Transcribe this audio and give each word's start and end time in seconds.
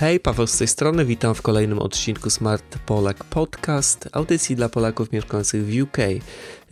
Hej, 0.00 0.20
Paweł 0.20 0.46
z 0.46 0.58
tej 0.58 0.68
strony, 0.68 1.04
witam 1.04 1.34
w 1.34 1.42
kolejnym 1.42 1.78
odcinku 1.78 2.30
Smart 2.30 2.78
Polak 2.86 3.24
Podcast, 3.24 4.08
audycji 4.12 4.56
dla 4.56 4.68
Polaków 4.68 5.12
mieszkających 5.12 5.66
w 5.66 5.82
UK. 5.82 5.98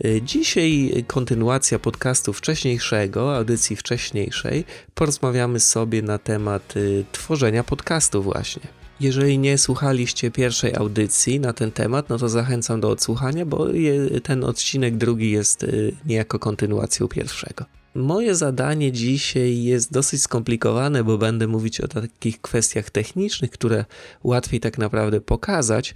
Y, 0.05 0.21
dzisiaj 0.23 1.03
kontynuacja 1.07 1.79
podcastu 1.79 2.33
wcześniejszego, 2.33 3.35
audycji 3.37 3.75
wcześniejszej. 3.75 4.65
Porozmawiamy 4.95 5.59
sobie 5.59 6.01
na 6.01 6.17
temat 6.17 6.77
y, 6.77 7.05
tworzenia 7.11 7.63
podcastu 7.63 8.23
właśnie. 8.23 8.67
Jeżeli 8.99 9.39
nie 9.39 9.57
słuchaliście 9.57 10.31
pierwszej 10.31 10.75
audycji 10.75 11.39
na 11.39 11.53
ten 11.53 11.71
temat, 11.71 12.09
no 12.09 12.17
to 12.17 12.29
zachęcam 12.29 12.81
do 12.81 12.89
odsłuchania, 12.89 13.45
bo 13.45 13.67
ten 14.23 14.43
odcinek 14.43 14.97
drugi 14.97 15.31
jest 15.31 15.63
y, 15.63 15.95
niejako 16.05 16.39
kontynuacją 16.39 17.07
pierwszego. 17.07 17.65
Moje 17.97 18.35
zadanie 18.35 18.91
dzisiaj 18.91 19.63
jest 19.63 19.91
dosyć 19.91 20.21
skomplikowane, 20.21 21.03
bo 21.03 21.17
będę 21.17 21.47
mówić 21.47 21.81
o 21.81 21.87
takich 21.87 22.41
kwestiach 22.41 22.89
technicznych, 22.89 23.51
które 23.51 23.85
łatwiej 24.23 24.59
tak 24.59 24.77
naprawdę 24.77 25.21
pokazać, 25.21 25.93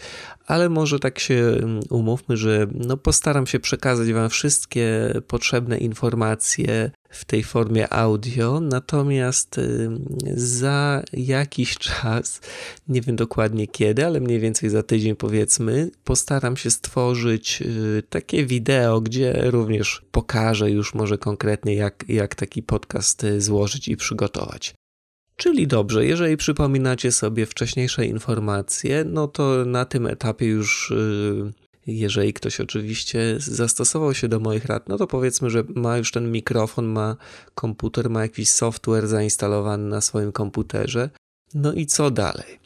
ale 0.47 0.69
może 0.69 0.99
tak 0.99 1.19
się 1.19 1.35
mm, 1.35 1.79
umówmy, 1.89 2.37
że 2.37 2.67
no 2.73 2.97
postaram 2.97 3.47
się 3.47 3.59
przekazać 3.59 4.13
Wam 4.13 4.29
wszystkie 4.29 5.13
potrzebne 5.27 5.77
informacje 5.77 6.91
w 7.11 7.25
tej 7.25 7.43
formie 7.43 7.93
audio, 7.93 8.59
natomiast 8.59 9.59
za 10.35 11.03
jakiś 11.13 11.77
czas, 11.77 12.41
nie 12.87 13.01
wiem 13.01 13.15
dokładnie 13.15 13.67
kiedy, 13.67 14.05
ale 14.05 14.19
mniej 14.19 14.39
więcej 14.39 14.69
za 14.69 14.83
tydzień 14.83 15.15
powiedzmy, 15.15 15.91
postaram 16.03 16.57
się 16.57 16.71
stworzyć 16.71 17.61
y, 17.61 18.03
takie 18.09 18.45
wideo, 18.45 19.01
gdzie 19.01 19.51
również 19.51 20.01
pokażę 20.11 20.71
już 20.71 20.93
może 20.93 21.17
konkretnie, 21.17 21.75
jak, 21.75 22.05
jak 22.07 22.35
taki 22.35 22.63
podcast 22.63 23.23
y, 23.23 23.41
złożyć 23.41 23.87
i 23.87 23.97
przygotować. 23.97 24.73
Czyli 25.35 25.67
dobrze, 25.67 26.05
jeżeli 26.05 26.37
przypominacie 26.37 27.11
sobie 27.11 27.45
wcześniejsze 27.45 28.05
informacje, 28.05 29.03
no 29.05 29.27
to 29.27 29.65
na 29.65 29.85
tym 29.85 30.07
etapie 30.07 30.45
już 30.45 30.91
y, 30.91 31.60
jeżeli 31.87 32.33
ktoś 32.33 32.59
oczywiście 32.59 33.35
zastosował 33.37 34.13
się 34.13 34.27
do 34.27 34.39
moich 34.39 34.65
rad, 34.65 34.89
no 34.89 34.97
to 34.97 35.07
powiedzmy, 35.07 35.49
że 35.49 35.63
ma 35.75 35.97
już 35.97 36.11
ten 36.11 36.31
mikrofon, 36.31 36.85
ma 36.85 37.15
komputer, 37.55 38.09
ma 38.09 38.21
jakiś 38.21 38.49
software 38.49 39.07
zainstalowany 39.07 39.89
na 39.89 40.01
swoim 40.01 40.31
komputerze. 40.31 41.09
No 41.53 41.73
i 41.73 41.85
co 41.85 42.11
dalej? 42.11 42.61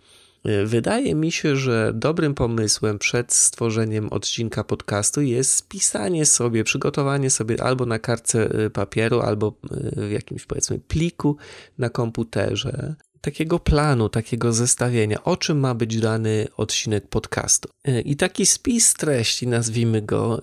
Wydaje 0.66 1.16
mi 1.16 1.32
się, 1.32 1.56
że 1.56 1.92
dobrym 1.96 2.34
pomysłem 2.34 3.00
przed 3.00 3.34
stworzeniem 3.34 4.10
odcinka 4.10 4.64
podcastu 4.64 5.22
jest 5.22 5.56
spisanie 5.56 6.26
sobie, 6.26 6.64
przygotowanie 6.64 7.30
sobie 7.30 7.64
albo 7.64 7.86
na 7.86 8.00
kartce 8.00 8.66
y, 8.66 8.70
papieru, 8.70 9.22
albo 9.22 9.54
y, 9.98 10.08
w 10.08 10.12
jakimś 10.12 10.46
powiedzmy 10.46 10.80
pliku 10.80 11.38
na 11.78 11.90
komputerze 11.90 12.96
takiego 13.26 13.60
planu, 13.60 14.10
takiego 14.10 14.54
zestawienia, 14.54 15.24
o 15.24 15.38
czym 15.38 15.60
ma 15.60 15.76
być 15.76 16.00
dany 16.00 16.48
odcinek 16.58 17.08
podcastu. 17.08 17.70
Y, 17.88 18.02
I 18.02 18.16
taki 18.16 18.46
spis 18.46 18.94
treści, 18.94 19.48
nazwijmy 19.48 20.02
go, 20.02 20.42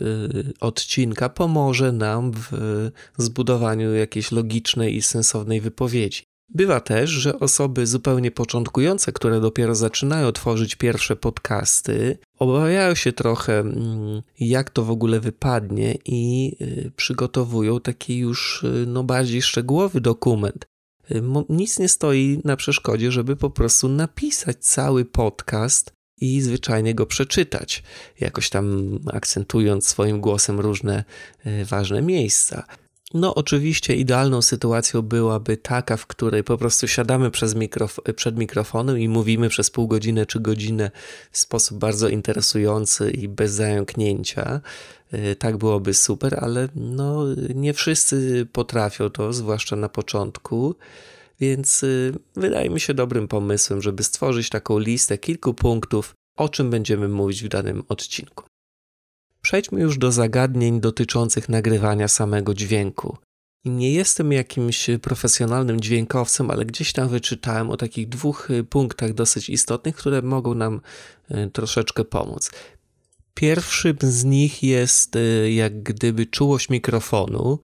odcinka, 0.61 1.29
pomoże 1.29 1.93
nam 1.93 2.33
w 2.33 2.91
zbudowaniu 3.17 3.95
jakiejś 3.95 4.33
logicznej 4.33 4.97
i 4.97 5.03
sensownej 5.03 5.61
wypowiedzi. 5.61 6.23
Bywa 6.55 6.81
też, 6.81 7.11
że 7.11 7.39
osoby 7.39 7.87
zupełnie 7.87 8.31
początkujące, 8.31 9.13
które 9.13 9.41
dopiero 9.41 9.75
zaczynają 9.75 10.33
tworzyć 10.33 10.75
pierwsze 10.75 11.17
podcasty, 11.17 12.19
obawiają 12.39 12.95
się 12.95 13.13
trochę, 13.13 13.59
mm, 13.59 14.23
jak 14.41 14.71
to 14.71 14.85
w 14.85 14.91
ogóle 14.91 15.21
wypadnie, 15.21 15.95
i 16.05 16.53
y, 16.61 16.91
przygotowują 16.97 17.81
taki 17.81 18.19
już 18.19 18.65
no, 18.87 19.05
bardziej 19.05 19.43
szczegółowy 19.43 20.01
dokument. 20.01 20.72
Y, 21.15 21.23
nic 21.49 21.79
nie 21.79 21.89
stoi 21.89 22.41
na 22.45 22.57
przeszkodzie, 22.57 23.13
żeby 23.13 23.37
po 23.37 23.51
prostu 23.51 23.89
napisać 23.89 24.57
cały 24.61 25.05
podcast 25.05 25.93
i 26.21 26.41
zwyczajnie 26.41 26.95
go 26.95 27.07
przeczytać, 27.07 27.83
jakoś 28.21 28.51
tam 28.51 28.99
akcentując 29.13 29.87
swoim 29.87 30.21
głosem 30.21 30.61
różne 30.61 31.05
ważne 31.65 32.03
miejsca. 32.03 32.67
No, 33.15 33.35
oczywiście 33.35 33.97
idealną 33.97 34.43
sytuacją 34.43 35.03
byłaby 35.03 35.57
taka, 35.57 35.97
w 35.97 36.07
której 36.07 36.45
po 36.45 36.59
prostu 36.59 36.89
siadamy 36.89 37.31
mikrof- 37.31 38.13
przed 38.13 38.39
mikrofonem 38.39 38.99
i 38.99 39.09
mówimy 39.09 39.49
przez 39.49 39.71
pół 39.71 39.89
godziny 39.89 40.27
czy 40.27 40.41
godzinę 40.41 40.91
w 41.31 41.39
sposób 41.39 41.79
bardzo 41.79 42.09
interesujący 42.09 43.11
i 43.11 43.29
bez 43.29 43.53
zająknięcia. 43.53 44.61
Y, 45.15 45.37
tak 45.37 45.57
byłoby 45.57 45.95
super, 45.95 46.39
ale 46.41 46.69
no, 46.75 47.25
nie 47.55 47.75
wszyscy 47.75 48.47
potrafią 48.53 49.11
to, 49.11 49.33
zwłaszcza 49.33 49.77
na 49.77 49.89
początku. 49.89 50.75
Więc 51.41 51.83
y, 51.83 52.13
wydaje 52.37 52.71
mi 52.71 52.81
się 52.81 52.95
dobrym 52.95 53.29
pomysłem, 53.29 53.83
żeby 53.83 54.03
stworzyć 54.03 54.49
taką 54.49 54.79
listę 54.79 55.19
kilku 55.19 55.55
punktów, 55.55 56.15
o 56.37 56.49
czym 56.49 56.71
będziemy 56.71 57.09
mówić 57.09 57.45
w 57.45 57.49
danym 57.49 57.83
odcinku. 57.89 58.52
Przejdźmy 59.53 59.81
już 59.81 59.99
do 59.99 60.13
zagadnień 60.13 60.81
dotyczących 60.81 61.49
nagrywania 61.49 62.09
samego 62.09 62.55
dźwięku. 62.55 63.17
Nie 63.65 63.93
jestem 63.93 64.33
jakimś 64.33 64.91
profesjonalnym 65.03 65.81
dźwiękowcem, 65.81 66.51
ale 66.51 66.65
gdzieś 66.65 66.93
tam 66.93 67.09
wyczytałem 67.09 67.71
o 67.71 67.77
takich 67.77 68.09
dwóch 68.09 68.51
y, 68.51 68.65
punktach 68.65 69.15
dosyć 69.15 69.49
istotnych, 69.49 69.97
które 69.97 70.23
mogą 70.23 70.55
nam 70.55 70.81
y, 71.31 71.51
troszeczkę 71.51 72.05
pomóc. 72.05 72.51
Pierwszym 73.35 73.97
z 74.01 74.25
nich 74.25 74.63
jest 74.63 75.17
y, 75.17 75.53
jak 75.53 75.83
gdyby 75.83 76.27
czułość 76.27 76.69
mikrofonu. 76.69 77.59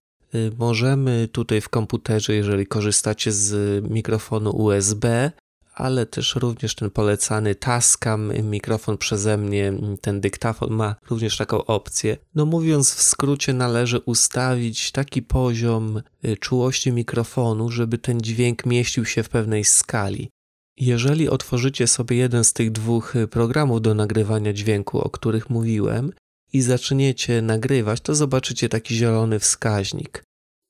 Możemy 0.57 1.27
tutaj 1.31 1.61
w 1.61 1.69
komputerze, 1.69 2.33
jeżeli 2.33 2.67
korzystacie 2.67 3.31
z 3.31 3.83
mikrofonu 3.89 4.55
USB, 4.55 5.31
ale 5.79 6.05
też 6.05 6.35
również 6.35 6.75
ten 6.75 6.89
polecany 6.89 7.55
Tascam, 7.55 8.33
mikrofon 8.43 8.97
przeze 8.97 9.37
mnie, 9.37 9.73
ten 10.01 10.21
dyktafon 10.21 10.69
ma 10.69 10.95
również 11.09 11.37
taką 11.37 11.65
opcję. 11.65 12.17
No 12.35 12.45
mówiąc 12.45 12.93
w 12.93 13.01
skrócie, 13.01 13.53
należy 13.53 13.99
ustawić 13.99 14.91
taki 14.91 15.21
poziom 15.21 16.01
y, 16.25 16.37
czułości 16.37 16.91
mikrofonu, 16.91 17.69
żeby 17.69 17.97
ten 17.97 18.21
dźwięk 18.21 18.65
mieścił 18.65 19.05
się 19.05 19.23
w 19.23 19.29
pewnej 19.29 19.63
skali. 19.63 20.29
Jeżeli 20.77 21.29
otworzycie 21.29 21.87
sobie 21.87 22.17
jeden 22.17 22.43
z 22.43 22.53
tych 22.53 22.71
dwóch 22.71 23.15
y, 23.15 23.27
programów 23.27 23.81
do 23.81 23.93
nagrywania 23.93 24.53
dźwięku, 24.53 24.99
o 24.99 25.09
których 25.09 25.49
mówiłem, 25.49 26.11
i 26.53 26.61
zaczniecie 26.61 27.41
nagrywać, 27.41 28.01
to 28.01 28.15
zobaczycie 28.15 28.69
taki 28.69 28.95
zielony 28.95 29.39
wskaźnik. 29.39 30.23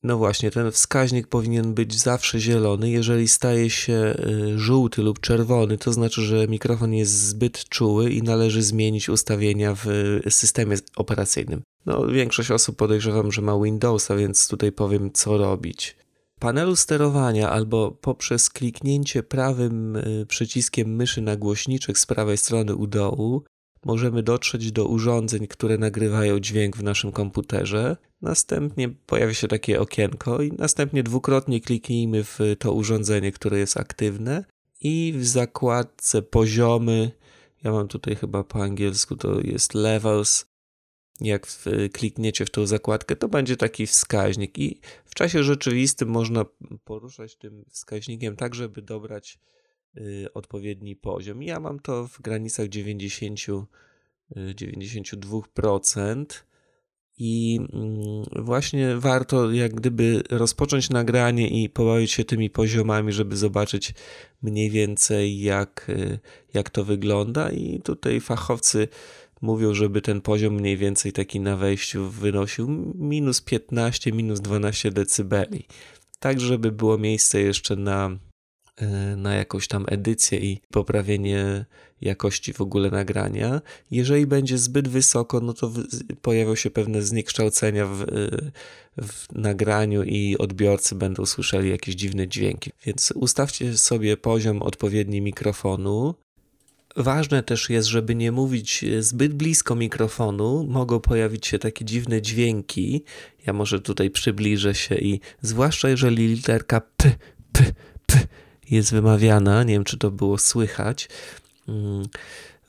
No 0.04 0.18
właśnie, 0.18 0.52
ten 0.52 0.72
wskaźnik 0.72 1.28
powinien 1.28 1.74
być 1.74 2.02
zawsze 2.02 2.40
zielony. 2.40 2.90
Jeżeli 2.90 3.28
staje 3.28 3.70
się 3.70 3.94
y, 4.54 4.60
żółty 4.60 5.02
lub 5.02 5.20
czerwony, 5.20 5.78
to 5.78 5.94
znaczy, 5.94 6.22
że 6.22 6.48
mikrofon 6.48 6.94
jest 6.94 7.12
zbyt 7.12 7.70
czuły 7.70 8.12
i 8.12 8.24
należy 8.24 8.62
zmienić 8.62 9.10
ustawienia 9.10 9.76
w 9.76 9.86
systemie 10.30 10.76
operacyjnym. 10.96 11.62
No, 11.86 12.08
większość 12.08 12.52
osób 12.52 12.76
podejrzewam, 12.76 13.32
że 13.32 13.42
ma 13.42 13.60
Windowsa, 13.64 14.16
więc 14.16 14.48
tutaj 14.48 14.72
powiem, 14.72 15.12
co 15.14 15.38
robić. 15.38 15.98
Panelu 16.40 16.76
sterowania 16.76 17.50
albo 17.50 17.92
poprzez 17.92 18.50
kliknięcie 18.50 19.24
prawym 19.24 19.96
y, 19.96 20.26
przyciskiem 20.26 20.96
myszy 20.96 21.22
na 21.22 21.36
głośniczek 21.36 22.00
z 22.00 22.06
prawej 22.06 22.38
strony 22.38 22.76
u 22.76 22.88
dołu 22.88 23.44
możemy 23.86 24.24
dotrzeć 24.24 24.72
do 24.72 24.86
urządzeń, 24.86 25.48
które 25.48 25.78
nagrywają 25.78 26.40
dźwięk 26.40 26.78
w 26.78 26.84
naszym 26.84 27.12
komputerze. 27.12 27.98
Następnie 28.22 28.90
pojawi 28.90 29.36
się 29.36 29.48
takie 29.48 29.82
okienko 29.82 30.42
i 30.42 30.52
następnie 30.52 31.04
dwukrotnie 31.04 31.62
kliknijmy 31.62 32.24
w 32.24 32.40
to 32.60 32.74
urządzenie, 32.74 33.32
które 33.32 33.60
jest 33.60 33.78
aktywne. 33.78 34.46
I 34.82 35.14
w 35.18 35.26
zakładce 35.26 36.22
poziomy, 36.22 37.12
ja 37.64 37.72
mam 37.72 37.88
tutaj 37.88 38.16
chyba 38.16 38.44
po 38.44 38.64
angielsku 38.64 39.16
to 39.16 39.42
jest 39.42 39.74
levels, 39.74 40.46
jak 41.22 41.48
klikniecie 41.94 42.46
w 42.46 42.50
tą 42.50 42.66
zakładkę, 42.66 43.16
to 43.16 43.28
będzie 43.28 43.58
taki 43.58 43.88
wskaźnik. 43.88 44.60
I 44.60 44.82
w 45.06 45.16
czasie 45.16 45.44
rzeczywistym 45.44 46.10
można 46.10 46.46
poruszać 46.84 47.36
tym 47.36 47.66
wskaźnikiem 47.70 48.36
tak, 48.36 48.56
żeby 48.56 48.82
dobrać 48.82 49.40
odpowiedni 50.34 50.96
poziom. 50.96 51.44
Ja 51.44 51.60
mam 51.60 51.80
to 51.80 52.08
w 52.08 52.22
granicach 52.22 52.68
90, 52.68 53.40
92% 54.36 56.22
y, 56.22 56.50
i 57.20 57.60
mm, 57.74 58.46
właśnie 58.46 58.96
warto 58.96 59.52
jak 59.52 59.74
gdyby 59.76 60.24
rozpocząć 60.30 60.90
nagranie 60.90 61.64
i 61.64 61.70
pobawić 61.70 62.12
się 62.12 62.24
tymi 62.24 62.50
poziomami, 62.50 63.12
żeby 63.12 63.38
zobaczyć 63.38 63.94
mniej 64.42 64.70
więcej 64.70 65.40
jak, 65.40 65.86
y, 65.90 66.20
jak 66.54 66.70
to 66.70 66.84
wygląda 66.84 67.50
i 67.50 67.82
tutaj 67.82 68.20
fachowcy 68.20 68.88
mówią, 69.42 69.74
żeby 69.74 70.02
ten 70.02 70.22
poziom 70.22 70.54
mniej 70.54 70.78
więcej 70.78 71.12
taki 71.12 71.40
na 71.40 71.58
wejściu 71.58 72.10
wynosił 72.10 72.94
minus 72.96 73.42
15, 73.42 74.12
minus 74.12 74.42
12 74.42 74.92
decybeli. 74.92 75.66
Tak, 76.20 76.40
żeby 76.40 76.72
było 76.72 76.98
miejsce 76.98 77.42
jeszcze 77.42 77.76
na 77.76 78.18
na 79.18 79.36
jakąś 79.36 79.68
tam 79.68 79.86
edycję 79.88 80.40
i 80.40 80.62
poprawienie 80.72 81.66
jakości 82.02 82.54
w 82.54 82.62
ogóle 82.62 82.90
nagrania. 82.90 83.62
Jeżeli 83.92 84.28
będzie 84.28 84.58
zbyt 84.58 84.88
wysoko, 84.88 85.40
no 85.40 85.54
to 85.54 85.72
pojawią 86.22 86.56
się 86.56 86.70
pewne 86.70 87.02
zniekształcenia 87.02 87.86
w, 87.86 88.06
w 88.98 89.36
nagraniu 89.36 90.04
i 90.04 90.38
odbiorcy 90.38 90.96
będą 90.96 91.26
słyszeli 91.26 91.70
jakieś 91.70 91.96
dziwne 91.96 92.28
dźwięki. 92.28 92.72
Więc 92.86 93.14
ustawcie 93.16 93.78
sobie 93.78 94.18
poziom 94.18 94.62
odpowiedni 94.62 95.22
mikrofonu. 95.22 96.16
Ważne 96.96 97.44
też 97.44 97.70
jest, 97.70 97.88
żeby 97.88 98.16
nie 98.16 98.32
mówić 98.32 98.86
zbyt 99.00 99.34
blisko 99.34 99.76
mikrofonu. 99.76 100.66
Mogą 100.70 101.00
pojawić 101.00 101.48
się 101.48 101.60
takie 101.60 101.86
dziwne 101.86 102.22
dźwięki. 102.22 103.04
Ja 103.48 103.54
może 103.54 103.80
tutaj 103.80 104.10
przybliżę 104.10 104.76
się 104.76 104.96
i 104.96 105.20
zwłaszcza 105.42 105.90
jeżeli 105.90 106.28
literka 106.28 106.82
p, 106.98 107.12
p, 107.52 107.64
p 108.06 108.20
jest 108.72 108.92
wymawiana, 108.92 109.64
nie 109.64 109.74
wiem 109.74 109.84
czy 109.84 109.98
to 109.98 110.12
było 110.12 110.38
słychać, 110.38 111.10
mm, 111.68 112.06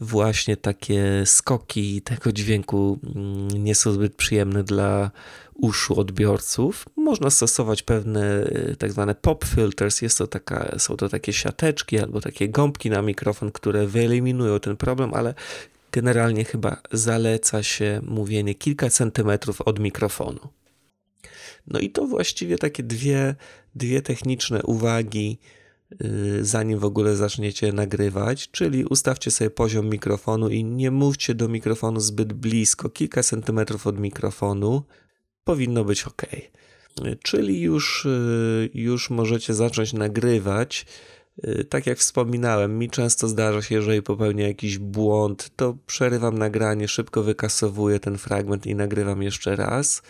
właśnie 0.01 0.57
takie 0.57 1.23
skoki 1.27 2.03
tego 2.03 2.33
dźwięku 2.33 2.99
mm, 3.17 3.65
nie 3.65 3.75
są 3.75 3.93
zbyt 3.93 4.15
przyjemne 4.15 4.65
dla 4.65 5.11
uszu 5.55 6.01
odbiorców. 6.01 6.87
Można 6.97 7.31
stosować 7.31 7.83
pewne 7.83 8.45
y, 8.45 8.77
tak 8.79 8.93
zwane 8.93 9.15
pop 9.15 9.45
filters. 9.45 10.03
Jest 10.03 10.19
to 10.19 10.27
taka, 10.27 10.79
są 10.79 10.97
to 10.97 11.09
takie 11.09 11.33
siateczki 11.33 11.99
albo 11.99 12.21
takie 12.21 12.49
gąbki 12.49 12.91
na 12.91 13.03
mikrofon, 13.03 13.53
które 13.53 13.87
wyeliminują 13.87 14.61
ten 14.61 14.77
problem, 14.77 15.15
ale 15.15 15.35
generalnie 15.93 16.45
chyba 16.45 16.77
zaleca 16.93 17.63
się 17.63 18.01
mówienie 18.05 18.55
kilka 18.55 18.91
centymetrów 18.91 19.61
od 19.61 19.79
mikrofonu. 19.79 20.41
No 21.67 21.79
i 21.81 21.91
to 21.91 22.07
właściwie 22.07 22.59
takie 22.59 22.83
dwie, 22.83 23.35
dwie 23.75 24.03
techniczne 24.03 24.63
uwagi, 24.63 25.39
zanim 26.41 26.79
w 26.79 26.85
ogóle 26.85 27.17
zaczniecie 27.17 27.73
nagrywać, 27.73 28.51
czyli 28.51 28.85
ustawcie 28.85 29.31
sobie 29.31 29.51
poziom 29.51 29.89
mikrofonu 29.89 30.49
i 30.49 30.65
nie 30.65 30.91
mówcie 30.91 31.35
do 31.35 31.49
mikrofonu 31.49 32.01
zbyt 32.01 32.33
blisko, 32.33 32.89
kilka 32.89 33.23
centymetrów 33.23 33.87
od 33.87 33.99
mikrofonu, 33.99 34.83
powinno 35.45 35.85
być 35.85 36.07
ok. 36.07 36.23
Czyli 37.23 37.61
już, 37.61 38.05
yy, 38.05 38.71
już 38.75 39.11
możecie 39.11 39.55
zacząć 39.55 39.93
nagrywać. 39.93 40.87
Yy, 41.43 41.65
tak 41.65 41.87
jak 41.87 41.99
wspominałem, 41.99 42.79
mi 42.79 42.91
często 42.91 43.29
zdarza 43.29 43.63
się, 43.63 43.75
jeżeli 43.75 44.03
popełnię 44.03 44.45
jakiś 44.49 44.79
błąd, 44.79 45.51
to 45.57 45.77
przerywam 45.87 46.39
nagranie, 46.39 46.89
szybko 46.89 47.23
wykasowuję 47.23 48.01
ten 48.01 48.19
fragment 48.19 48.67
i 48.67 48.75
nagrywam 48.75 49.23
jeszcze 49.23 49.57
raz 49.57 50.03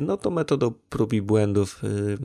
no 0.00 0.16
to 0.16 0.30
metodą 0.30 0.72
prób 0.88 1.12
i 1.12 1.22
błędów 1.22 1.84
y, 1.84 2.18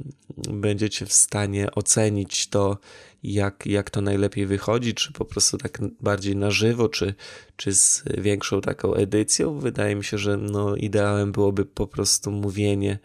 będziecie 0.54 1.06
w 1.06 1.14
stanie 1.14 1.72
ocenić 1.72 2.48
to, 2.48 2.78
jak, 3.24 3.66
jak 3.66 3.90
to 3.90 4.02
najlepiej 4.02 4.46
wychodzi, 4.46 4.94
czy 4.94 5.14
po 5.14 5.26
prostu 5.26 5.58
tak 5.58 5.80
bardziej 6.02 6.36
na 6.36 6.52
żywo, 6.52 6.90
czy, 6.90 7.14
czy 7.56 7.74
z 7.74 8.04
większą 8.18 8.62
taką 8.62 8.94
edycją. 8.94 9.60
Wydaje 9.60 9.96
mi 9.96 10.04
się, 10.04 10.18
że 10.18 10.38
no, 10.38 10.76
ideałem 10.76 11.32
byłoby 11.32 11.66
po 11.66 11.88
prostu 11.88 12.32
mówienie 12.32 13.00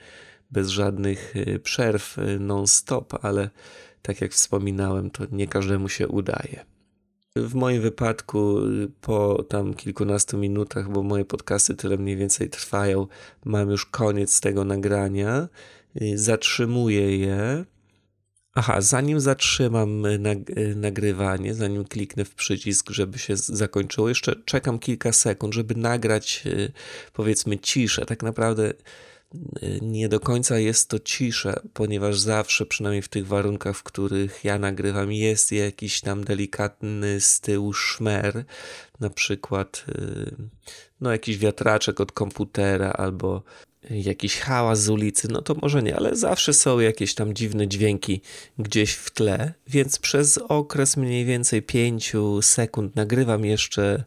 bez 0.51 0.69
żadnych 0.69 1.37
y, 1.37 1.59
przerw 1.59 2.19
y, 2.19 2.39
non-stop, 2.41 3.25
ale 3.25 3.51
tak 4.03 4.21
jak 4.21 4.33
wspominałem, 4.33 5.11
to 5.11 5.25
nie 5.33 5.47
każdemu 5.47 5.89
się 5.89 6.09
udaje. 6.09 6.72
W 7.37 7.55
moim 7.55 7.83
wypadku 7.83 8.57
po 9.01 9.43
tam 9.43 9.75
kilkunastu 9.75 10.39
minutach, 10.39 10.91
bo 10.91 11.03
moje 11.03 11.25
podcasty 11.25 11.75
tyle 11.75 11.97
mniej 11.97 12.17
więcej 12.17 12.51
trwają, 12.51 13.07
mam 13.45 13.71
już 13.71 13.87
koniec 13.87 14.41
tego 14.41 14.65
nagrania. 14.65 15.49
Zatrzymuję 16.15 17.19
je. 17.19 17.65
Aha, 18.55 18.81
zanim 18.81 19.21
zatrzymam 19.21 20.03
nagrywanie, 20.77 21.55
zanim 21.55 21.85
kliknę 21.85 22.25
w 22.25 22.35
przycisk, 22.35 22.91
żeby 22.91 23.19
się 23.19 23.37
zakończyło, 23.37 24.09
jeszcze 24.09 24.37
czekam 24.45 24.79
kilka 24.79 25.13
sekund, 25.13 25.55
żeby 25.55 25.75
nagrać 25.75 26.45
powiedzmy 27.13 27.59
ciszę. 27.59 28.07
Tak 28.07 28.23
naprawdę 28.23 28.73
nie 29.83 30.09
do 30.09 30.21
końca 30.21 30.59
jest 30.59 30.89
to 30.89 30.99
cisza, 30.99 31.61
ponieważ 31.75 32.19
zawsze, 32.19 32.67
przynajmniej 32.67 33.03
w 33.03 33.09
tych 33.09 33.27
warunkach, 33.27 33.77
w 33.77 33.83
których 33.83 34.45
ja 34.45 34.59
nagrywam, 34.59 35.13
jest 35.13 35.53
jakiś 35.53 36.01
tam 36.01 36.25
delikatny 36.25 37.21
z 37.21 37.41
tyłu 37.41 37.73
szmer, 37.73 38.45
na 39.01 39.11
przykład 39.11 39.85
y, 39.89 40.35
no 41.01 41.13
jakiś 41.13 41.39
wiatraczek 41.39 42.01
od 42.01 42.13
komputera 42.13 42.91
albo 42.91 43.43
jakiś 43.91 44.39
hałas 44.39 44.83
z 44.83 44.89
ulicy, 44.89 45.29
no 45.29 45.43
to 45.43 45.55
może 45.63 45.83
nie, 45.83 45.97
ale 45.97 46.17
zawsze 46.17 46.55
są 46.55 46.81
jakieś 46.81 47.15
tam 47.15 47.35
dziwne 47.35 47.69
dźwięki 47.69 48.21
gdzieś 48.59 48.93
w 48.93 49.11
tle, 49.11 49.55
więc 49.67 49.99
przez 49.99 50.39
okres 50.39 50.97
mniej 50.97 51.25
więcej 51.25 51.63
5 51.63 52.13
sekund 52.43 52.97
nagrywam 52.97 53.45
jeszcze 53.45 54.05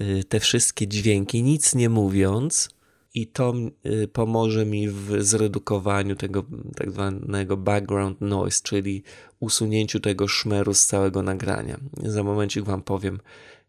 y, 0.00 0.24
te 0.28 0.40
wszystkie 0.40 0.88
dźwięki, 0.88 1.42
nic 1.42 1.74
nie 1.74 1.88
mówiąc 1.88 2.73
i 3.14 3.26
to 3.26 3.54
y, 3.86 4.08
pomoże 4.08 4.66
mi 4.66 4.88
w 4.88 5.24
zredukowaniu 5.24 6.16
tego 6.16 6.44
tak 6.76 6.90
zwanego 6.90 7.56
background 7.56 8.20
noise, 8.20 8.60
czyli 8.62 9.02
usunięciu 9.40 10.00
tego 10.00 10.28
szmeru 10.28 10.74
z 10.74 10.86
całego 10.86 11.22
nagrania. 11.22 11.80
Za 12.02 12.22
momencik 12.22 12.64
Wam 12.64 12.82
powiem, 12.82 13.20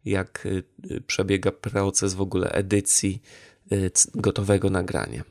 jak 0.06 0.46
y, 0.46 0.64
przebiega 1.08 1.52
proces 1.52 2.14
w 2.14 2.22
ogóle 2.22 2.52
edycji 2.52 3.22
y, 3.72 3.92
gotowego 4.16 4.70
nagrania. 4.70 5.24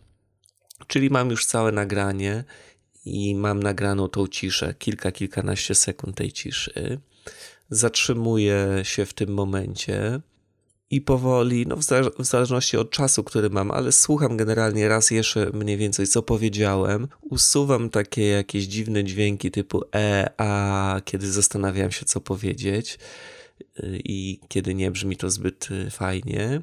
Czyli 0.87 1.11
mam 1.11 1.31
już 1.31 1.47
całe 1.47 1.73
nagranie 1.73 2.45
i 3.05 3.35
mam 3.35 3.63
nagraną 3.63 4.09
tą 4.09 4.27
ciszę, 4.27 4.75
kilka, 4.79 5.13
kilkanaście 5.13 5.75
sekund 5.75 6.17
tej 6.17 6.33
ciszy. 6.33 7.01
Zatrzymuję 7.71 8.81
się 8.83 9.07
w 9.07 9.15
tym 9.15 9.35
momencie 9.35 10.21
i 10.95 11.01
powoli, 11.01 11.67
no 11.67 11.77
w, 11.77 11.81
w, 12.19 12.25
zależności 12.25 12.77
od 12.77 12.91
czasu, 12.91 13.25
który 13.25 13.51
mam, 13.51 13.71
ale 13.71 13.93
słucham 13.93 14.37
generalnie 14.37 14.89
raz 14.89 15.11
jeszcze 15.11 15.51
mniej 15.53 15.77
więcej, 15.77 16.07
co 16.07 16.23
powiedziałem. 16.23 17.09
Usuwam 17.21 17.91
takie 17.91 18.27
jakieś 18.29 18.65
dziwne 18.65 19.05
dźwięki 19.05 19.51
typu 19.51 19.83
e, 19.95 20.31
a, 20.37 21.01
kiedy 21.05 21.33
zastanawiam 21.33 21.91
się, 21.91 22.05
co 22.05 22.21
powiedzieć 22.21 22.99
y, 23.61 24.01
i 24.05 24.41
kiedy 24.49 24.75
nie 24.75 24.91
brzmi 24.91 25.17
to 25.17 25.31
zbyt 25.31 25.69
y, 25.71 25.91
fajnie. 25.91 26.63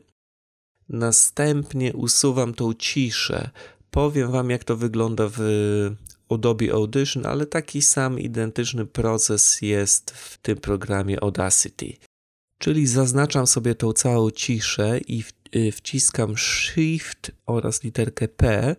Następnie 0.89 1.93
usuwam 1.93 2.53
tą 2.53 2.73
ciszę. 2.73 3.49
Powiem 3.91 4.31
wam, 4.31 4.49
jak 4.49 4.63
to 4.63 4.77
wygląda 4.77 5.29
w 5.37 5.39
Adobe 6.29 6.73
Audition, 6.73 7.25
ale 7.25 7.45
taki 7.45 7.81
sam 7.81 8.19
identyczny 8.19 8.85
proces 8.85 9.61
jest 9.61 10.11
w 10.11 10.37
tym 10.37 10.57
programie 10.57 11.23
Audacity. 11.23 12.10
Czyli 12.61 12.87
zaznaczam 12.87 13.47
sobie 13.47 13.75
tą 13.75 13.93
całą 13.93 14.31
ciszę 14.31 14.99
i 15.07 15.23
y, 15.55 15.71
wciskam 15.71 16.37
Shift 16.37 17.31
oraz 17.45 17.83
literkę 17.83 18.27
P, 18.27 18.75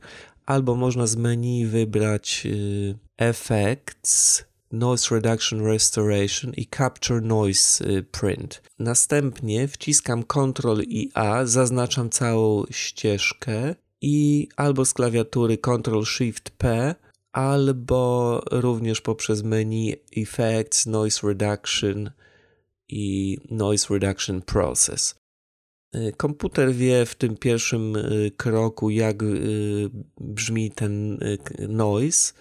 albo 0.46 0.74
można 0.74 1.06
z 1.06 1.16
menu 1.16 1.66
wybrać 1.66 2.42
y, 2.46 2.98
Effects, 3.18 4.44
Noise 4.72 5.14
Reduction 5.14 5.66
Restoration 5.66 6.52
i 6.56 6.66
Capture 6.66 7.22
Noise 7.22 7.84
y, 7.84 8.02
Print. 8.02 8.62
Następnie 8.78 9.68
wciskam 9.68 10.24
Ctrl 10.24 10.82
i 10.82 11.10
A, 11.14 11.44
zaznaczam 11.44 12.10
całą 12.10 12.64
ścieżkę 12.70 13.74
i 14.00 14.48
albo 14.56 14.84
z 14.84 14.94
klawiatury 14.94 15.58
Ctrl 15.58 16.02
Shift 16.04 16.50
P, 16.50 16.94
albo 17.32 18.40
również 18.50 19.00
poprzez 19.00 19.42
menu 19.42 19.96
Effects, 20.16 20.86
Noise 20.86 21.26
Reduction 21.26 22.10
i 22.92 23.38
Noise 23.50 23.86
Reduction 23.90 24.42
Process. 24.42 25.14
Y, 25.94 26.12
komputer 26.16 26.74
wie 26.74 27.06
w 27.06 27.14
tym 27.14 27.36
pierwszym 27.36 27.96
y, 27.96 28.30
kroku, 28.36 28.90
jak 28.90 29.22
y, 29.22 29.90
brzmi 30.20 30.70
ten 30.70 31.18
noise, 31.68 32.32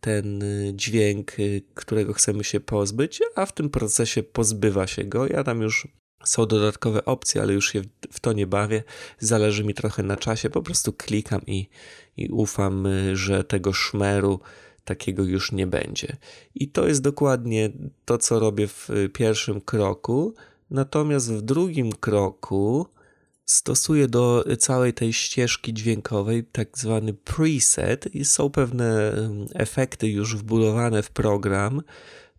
ten 0.00 0.44
dźwięk, 0.72 1.32
którego 1.74 2.12
chcemy 2.12 2.44
się 2.44 2.60
pozbyć, 2.60 3.22
a 3.34 3.46
w 3.46 3.52
tym 3.52 3.70
procesie 3.70 4.22
pozbywa 4.22 4.86
się 4.86 5.04
go. 5.04 5.26
Ja 5.26 5.44
tam 5.44 5.60
już 5.60 5.88
są 6.24 6.46
dodatkowe 6.46 7.04
opcje, 7.04 7.42
ale 7.42 7.52
już 7.52 7.72
się 7.72 7.82
w 8.12 8.20
to 8.20 8.32
nie 8.32 8.46
bawię. 8.46 8.82
Zależy 9.18 9.64
mi 9.64 9.74
trochę 9.74 10.02
na 10.02 10.16
czasie, 10.16 10.50
po 10.50 10.62
prostu 10.62 10.92
klikam 10.92 11.40
i, 11.46 11.68
i 12.16 12.28
ufam, 12.28 12.88
że 13.12 13.44
tego 13.44 13.72
szmeru 13.72 14.40
takiego 14.84 15.24
już 15.24 15.52
nie 15.52 15.66
będzie. 15.66 16.16
I 16.54 16.68
to 16.68 16.86
jest 16.86 17.02
dokładnie 17.02 17.70
to, 18.04 18.18
co 18.18 18.38
robię 18.38 18.66
w 18.68 18.88
pierwszym 19.12 19.60
kroku. 19.60 20.34
Natomiast 20.70 21.32
w 21.32 21.42
drugim 21.42 21.92
kroku 21.92 22.86
stosuję 23.44 24.08
do 24.08 24.44
całej 24.58 24.94
tej 24.94 25.12
ścieżki 25.12 25.74
dźwiękowej 25.74 26.44
tak 26.44 26.78
zwany 26.78 27.14
preset 27.14 28.14
i 28.14 28.24
są 28.24 28.50
pewne 28.50 29.12
efekty 29.54 30.08
już 30.08 30.36
wbudowane 30.36 31.02
w 31.02 31.10
program. 31.10 31.82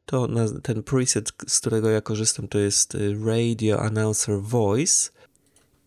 To 0.05 0.27
ten 0.63 0.83
preset, 0.83 1.31
z 1.47 1.59
którego 1.59 1.89
ja 1.89 2.01
korzystam, 2.01 2.47
to 2.47 2.57
jest 2.57 2.95
y, 2.95 3.15
Radio 3.25 3.79
Announcer 3.79 4.41
Voice 4.41 5.09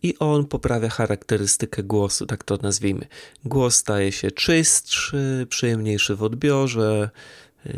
i 0.03 0.17
on 0.19 0.45
poprawia 0.45 0.89
charakterystykę 0.89 1.83
głosu, 1.83 2.25
tak 2.25 2.43
to 2.43 2.57
nazwijmy. 2.61 3.07
Głos 3.45 3.75
staje 3.75 4.11
się 4.11 4.31
czystszy, 4.31 5.47
przyjemniejszy 5.49 6.15
w 6.15 6.23
odbiorze, 6.23 7.09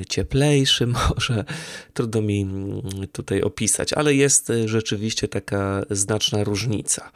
cieplejszy, 0.09 0.87
może 0.99 1.45
trudno 1.93 2.21
mi 2.21 2.41
mm, 2.41 2.81
tutaj 3.11 3.41
opisać, 3.41 3.93
ale 3.93 4.13
jest 4.13 4.51
rzeczywiście 4.65 5.27
taka 5.27 5.81
znaczna 5.89 6.43
różnica. 6.43 7.11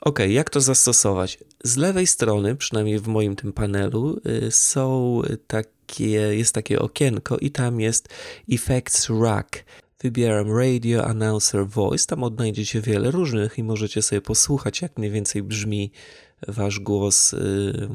Ok, 0.00 0.18
jak 0.28 0.50
to 0.50 0.60
zastosować? 0.60 1.38
Z 1.64 1.76
lewej 1.76 2.06
strony, 2.06 2.56
przynajmniej 2.56 2.98
w 2.98 3.06
moim 3.06 3.36
tym 3.36 3.52
panelu, 3.52 4.20
są 4.50 5.22
takie, 5.46 6.10
jest 6.14 6.54
takie 6.54 6.78
okienko 6.78 7.36
i 7.36 7.50
tam 7.50 7.80
jest 7.80 8.08
Effects 8.52 9.08
Rack. 9.22 9.64
Wybieram 10.02 10.56
Radio 10.56 11.04
Announcer 11.04 11.66
Voice, 11.66 12.06
tam 12.06 12.22
odnajdziecie 12.22 12.80
wiele 12.80 13.10
różnych 13.10 13.58
i 13.58 13.62
możecie 13.62 14.02
sobie 14.02 14.20
posłuchać, 14.20 14.82
jak 14.82 14.98
mniej 14.98 15.10
więcej 15.10 15.42
brzmi 15.42 15.92
wasz 16.48 16.80
głos 16.80 17.32
y, 17.32 17.88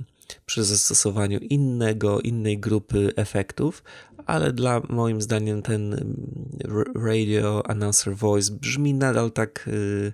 przy 0.46 0.64
zastosowaniu 0.64 1.40
innego, 1.40 2.22
innej 2.22 2.60
grupy 2.60 3.12
efektów, 3.16 3.84
ale 4.26 4.54
dla 4.54 4.82
moim 4.90 5.22
zdaniem 5.22 5.62
ten 5.62 5.94
mm, 5.94 6.94
Radio 6.96 7.70
Announcer 7.70 8.16
Voice 8.16 8.52
brzmi 8.52 8.94
nadal 8.94 9.32
tak, 9.32 9.68
y, 9.68 10.14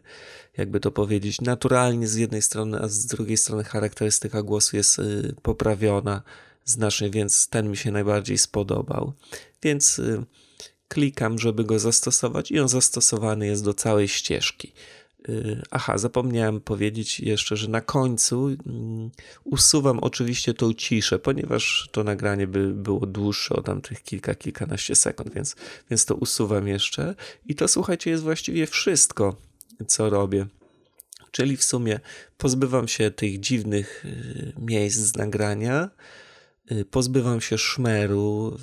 jakby 0.58 0.80
to 0.80 0.92
powiedzieć, 0.92 1.42
naturalnie 1.42 2.08
z 2.08 2.16
jednej 2.16 2.42
strony, 2.42 2.80
a 2.82 2.88
z 2.88 3.06
drugiej 3.06 3.38
strony 3.38 3.64
charakterystyka 3.64 4.44
głosu 4.44 4.78
jest 4.78 5.00
y, 5.00 5.36
poprawiona 5.42 6.22
znacznie, 6.66 7.10
więc 7.10 7.48
ten 7.48 7.70
mi 7.70 7.78
się 7.78 7.92
najbardziej 7.92 8.38
spodobał. 8.38 9.14
Więc 9.64 10.02
klikam, 10.94 11.40
żeby 11.40 11.64
go 11.64 11.80
zastosować 11.80 12.52
i 12.52 12.60
on 12.60 12.68
zastosowany 12.68 13.48
jest 13.48 13.64
do 13.64 13.74
całej 13.74 14.08
ścieżki. 14.08 14.72
Y, 15.30 15.62
aha, 15.72 15.98
zapomniałem 15.98 16.62
powiedzieć 16.62 17.20
jeszcze, 17.20 17.56
że 17.58 17.68
na 17.68 17.82
końcu 17.82 18.48
mm, 18.48 19.10
usuwam 19.44 20.00
oczywiście 20.00 20.54
tą 20.54 20.74
ciszę, 20.74 21.20
ponieważ 21.20 21.90
to 21.92 22.04
nagranie 22.04 22.48
by 22.48 22.74
było 22.74 23.06
dłuższe 23.06 23.56
o 23.56 23.62
tamtych 23.62 24.04
kilka, 24.04 24.36
kilkanaście 24.36 24.96
sekund, 24.96 25.34
więc, 25.34 25.56
więc 25.90 26.06
to 26.06 26.16
usuwam 26.16 26.68
jeszcze. 26.68 27.16
I 27.46 27.56
to 27.56 27.68
słuchajcie, 27.68 28.10
jest 28.10 28.24
właściwie 28.24 28.68
wszystko, 28.68 29.36
co 29.88 30.10
robię. 30.10 30.46
Czyli 31.32 31.58
w 31.58 31.64
sumie 31.64 32.00
pozbywam 32.38 32.88
się 32.88 33.12
tych 33.12 33.40
dziwnych 33.40 34.06
y, 34.06 34.54
miejsc 34.58 34.98
z 34.98 35.16
nagrania, 35.16 35.90
pozbywam 36.92 37.42
się 37.42 37.58
szmeru 37.58 38.58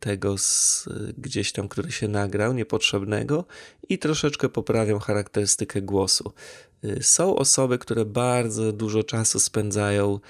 tego 0.00 0.38
z, 0.38 0.88
gdzieś 1.18 1.52
tam, 1.52 1.68
który 1.68 1.92
się 1.92 2.08
nagrał, 2.08 2.52
niepotrzebnego 2.52 3.44
i 3.88 3.98
troszeczkę 3.98 4.48
poprawiam 4.48 4.98
charakterystykę 4.98 5.82
głosu. 5.82 6.32
Y, 6.84 7.02
są 7.02 7.36
osoby, 7.36 7.78
które 7.78 8.04
bardzo 8.04 8.72
dużo 8.72 9.02
czasu 9.02 9.40
spędzają, 9.40 10.20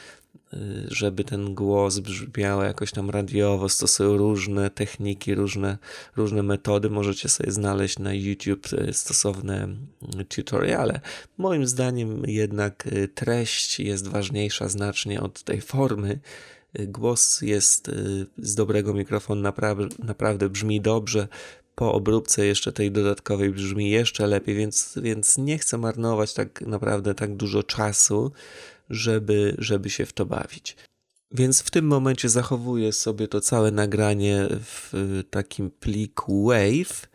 y, 0.52 0.58
żeby 0.88 1.24
ten 1.24 1.54
głos 1.54 1.98
brzmiał 1.98 2.62
jakoś 2.62 2.92
tam 2.92 3.10
radiowo, 3.10 3.68
stosują 3.68 4.16
różne 4.16 4.70
techniki, 4.70 5.34
różne, 5.34 5.78
różne 6.16 6.42
metody. 6.42 6.90
Możecie 6.90 7.28
sobie 7.28 7.52
znaleźć 7.52 7.98
na 7.98 8.14
YouTube 8.14 8.68
stosowne 8.92 9.68
tutoriale. 10.28 11.00
Moim 11.38 11.66
zdaniem 11.66 12.22
jednak 12.26 12.88
treść 13.14 13.80
jest 13.80 14.08
ważniejsza 14.08 14.68
znacznie 14.68 15.20
od 15.20 15.42
tej 15.42 15.60
formy 15.60 16.20
Głos 16.74 17.42
jest 17.42 17.88
y, 17.88 18.26
z 18.38 18.54
dobrego 18.54 18.94
mikrofonu, 18.94 19.42
naprawdę, 19.42 19.88
naprawdę 19.98 20.48
brzmi 20.48 20.80
dobrze. 20.80 21.28
Po 21.74 21.92
obróbce 21.92 22.46
jeszcze 22.46 22.72
tej 22.72 22.92
dodatkowej 22.92 23.50
brzmi 23.50 23.90
jeszcze 23.90 24.26
lepiej, 24.26 24.54
więc, 24.54 24.98
więc 25.02 25.38
nie 25.38 25.58
chcę 25.58 25.78
marnować 25.78 26.34
tak 26.34 26.60
naprawdę 26.60 27.14
tak 27.14 27.36
dużo 27.36 27.62
czasu, 27.62 28.32
żeby, 28.90 29.54
żeby 29.58 29.90
się 29.90 30.06
w 30.06 30.12
to 30.12 30.26
bawić. 30.26 30.76
Więc 31.30 31.62
w 31.62 31.70
tym 31.70 31.86
momencie 31.86 32.28
zachowuję 32.28 32.92
sobie 32.92 33.28
to 33.28 33.40
całe 33.40 33.70
nagranie 33.70 34.48
w 34.50 34.92
takim 35.30 35.70
pliku 35.70 36.46
WAVE, 36.46 37.08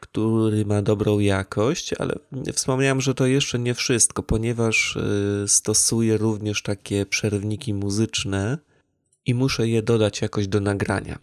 który 0.00 0.66
ma 0.66 0.82
dobrą 0.82 1.18
jakość, 1.18 1.92
ale 1.92 2.14
wspomniałem, 2.52 3.00
że 3.00 3.14
to 3.14 3.26
jeszcze 3.26 3.58
nie 3.58 3.74
wszystko, 3.74 4.22
ponieważ 4.22 4.96
y, 4.96 5.48
stosuję 5.48 6.16
również 6.16 6.62
takie 6.62 7.06
przerwniki 7.06 7.74
muzyczne 7.74 8.58
i 9.26 9.34
muszę 9.34 9.68
je 9.68 9.82
dodać 9.82 10.20
jakoś 10.20 10.48
do 10.48 10.60
nagrania. 10.60 11.18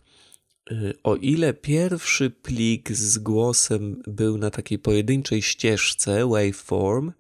Y, 0.72 0.94
o 1.04 1.16
ile 1.16 1.54
pierwszy 1.54 2.30
plik 2.30 2.92
z 2.92 3.18
głosem 3.18 4.02
był 4.08 4.38
na 4.38 4.50
takiej 4.50 4.80
pojedynczej 4.80 5.42
ścieżce 5.42 6.28
waveform, 6.28 7.12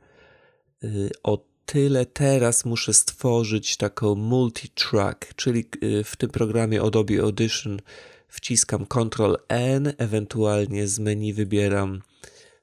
y, 0.83 1.09
o 1.23 1.45
tyle 1.65 2.05
teraz 2.05 2.65
muszę 2.65 2.93
stworzyć 2.93 3.77
taką 3.77 4.15
multi-track, 4.15 5.33
czyli 5.35 5.65
y, 5.83 6.03
w 6.03 6.15
tym 6.15 6.29
programie 6.29 6.81
Adobe 6.81 7.21
Audition 7.21 7.79
wciskam 8.27 8.85
Ctrl 8.85 9.35
N, 9.49 9.93
ewentualnie 9.97 10.87
z 10.87 10.99
menu 10.99 11.33
wybieram 11.33 12.01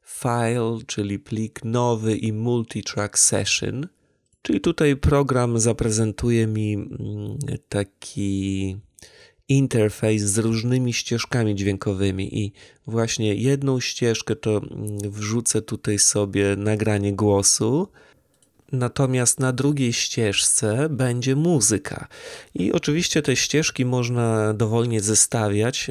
File, 0.06 0.78
czyli 0.86 1.18
plik 1.18 1.64
nowy 1.64 2.16
i 2.16 2.32
multi-track 2.32 3.18
session. 3.18 3.86
Czyli 4.46 4.60
tutaj 4.60 4.96
program 4.96 5.58
zaprezentuje 5.58 6.46
mi 6.46 6.74
mm, 6.74 7.38
taki 7.68 8.76
interfejs 9.48 10.22
z 10.22 10.38
różnymi 10.38 10.92
ścieżkami 10.92 11.54
dźwiękowymi 11.54 12.38
i 12.38 12.52
właśnie 12.86 13.34
jedną 13.34 13.80
ścieżkę 13.80 14.36
to 14.36 14.50
mm, 14.56 14.98
wrzucę 15.10 15.62
tutaj 15.62 15.98
sobie 15.98 16.56
nagranie 16.56 17.12
głosu, 17.12 17.88
natomiast 18.72 19.40
na 19.40 19.52
drugiej 19.52 19.92
ścieżce 19.92 20.88
będzie 20.88 21.36
muzyka. 21.36 22.08
I 22.54 22.72
oczywiście 22.72 23.22
te 23.22 23.36
ścieżki 23.36 23.84
można 23.84 24.54
dowolnie 24.54 25.00
zestawiać. 25.00 25.90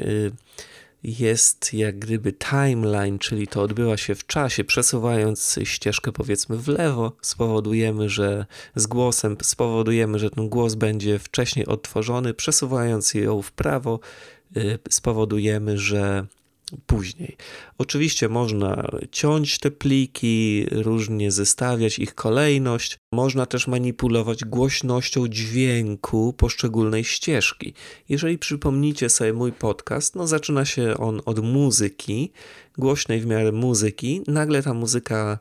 Jest 1.04 1.74
jak 1.74 1.98
gdyby 1.98 2.32
timeline, 2.32 3.18
czyli 3.18 3.48
to 3.48 3.62
odbywa 3.62 3.96
się 3.96 4.14
w 4.14 4.26
czasie. 4.26 4.64
Przesuwając 4.64 5.58
ścieżkę 5.64 6.12
powiedzmy 6.12 6.56
w 6.56 6.68
lewo, 6.68 7.12
spowodujemy, 7.22 8.08
że 8.08 8.46
z 8.74 8.86
głosem 8.86 9.36
spowodujemy, 9.42 10.18
że 10.18 10.30
ten 10.30 10.48
głos 10.48 10.74
będzie 10.74 11.18
wcześniej 11.18 11.66
odtworzony. 11.66 12.34
Przesuwając 12.34 13.14
ją 13.14 13.42
w 13.42 13.52
prawo, 13.52 14.00
y, 14.56 14.78
spowodujemy, 14.90 15.78
że 15.78 16.26
później. 16.86 17.36
Oczywiście 17.78 18.28
można 18.28 18.88
ciąć 19.10 19.58
te 19.58 19.70
pliki, 19.70 20.66
różnie 20.70 21.30
zestawiać 21.30 21.98
ich 21.98 22.14
kolejność. 22.14 22.98
Można 23.12 23.46
też 23.46 23.66
manipulować 23.66 24.44
głośnością 24.44 25.28
dźwięku 25.28 26.32
poszczególnej 26.32 27.04
ścieżki. 27.04 27.74
Jeżeli 28.08 28.38
przypomnicie 28.38 29.08
sobie 29.08 29.32
mój 29.32 29.52
podcast, 29.52 30.14
no 30.14 30.26
zaczyna 30.26 30.64
się 30.64 30.96
on 30.96 31.20
od 31.24 31.38
muzyki, 31.44 32.32
głośnej 32.78 33.20
w 33.20 33.26
miarę 33.26 33.52
muzyki. 33.52 34.22
Nagle 34.26 34.62
ta 34.62 34.74
muzyka 34.74 35.38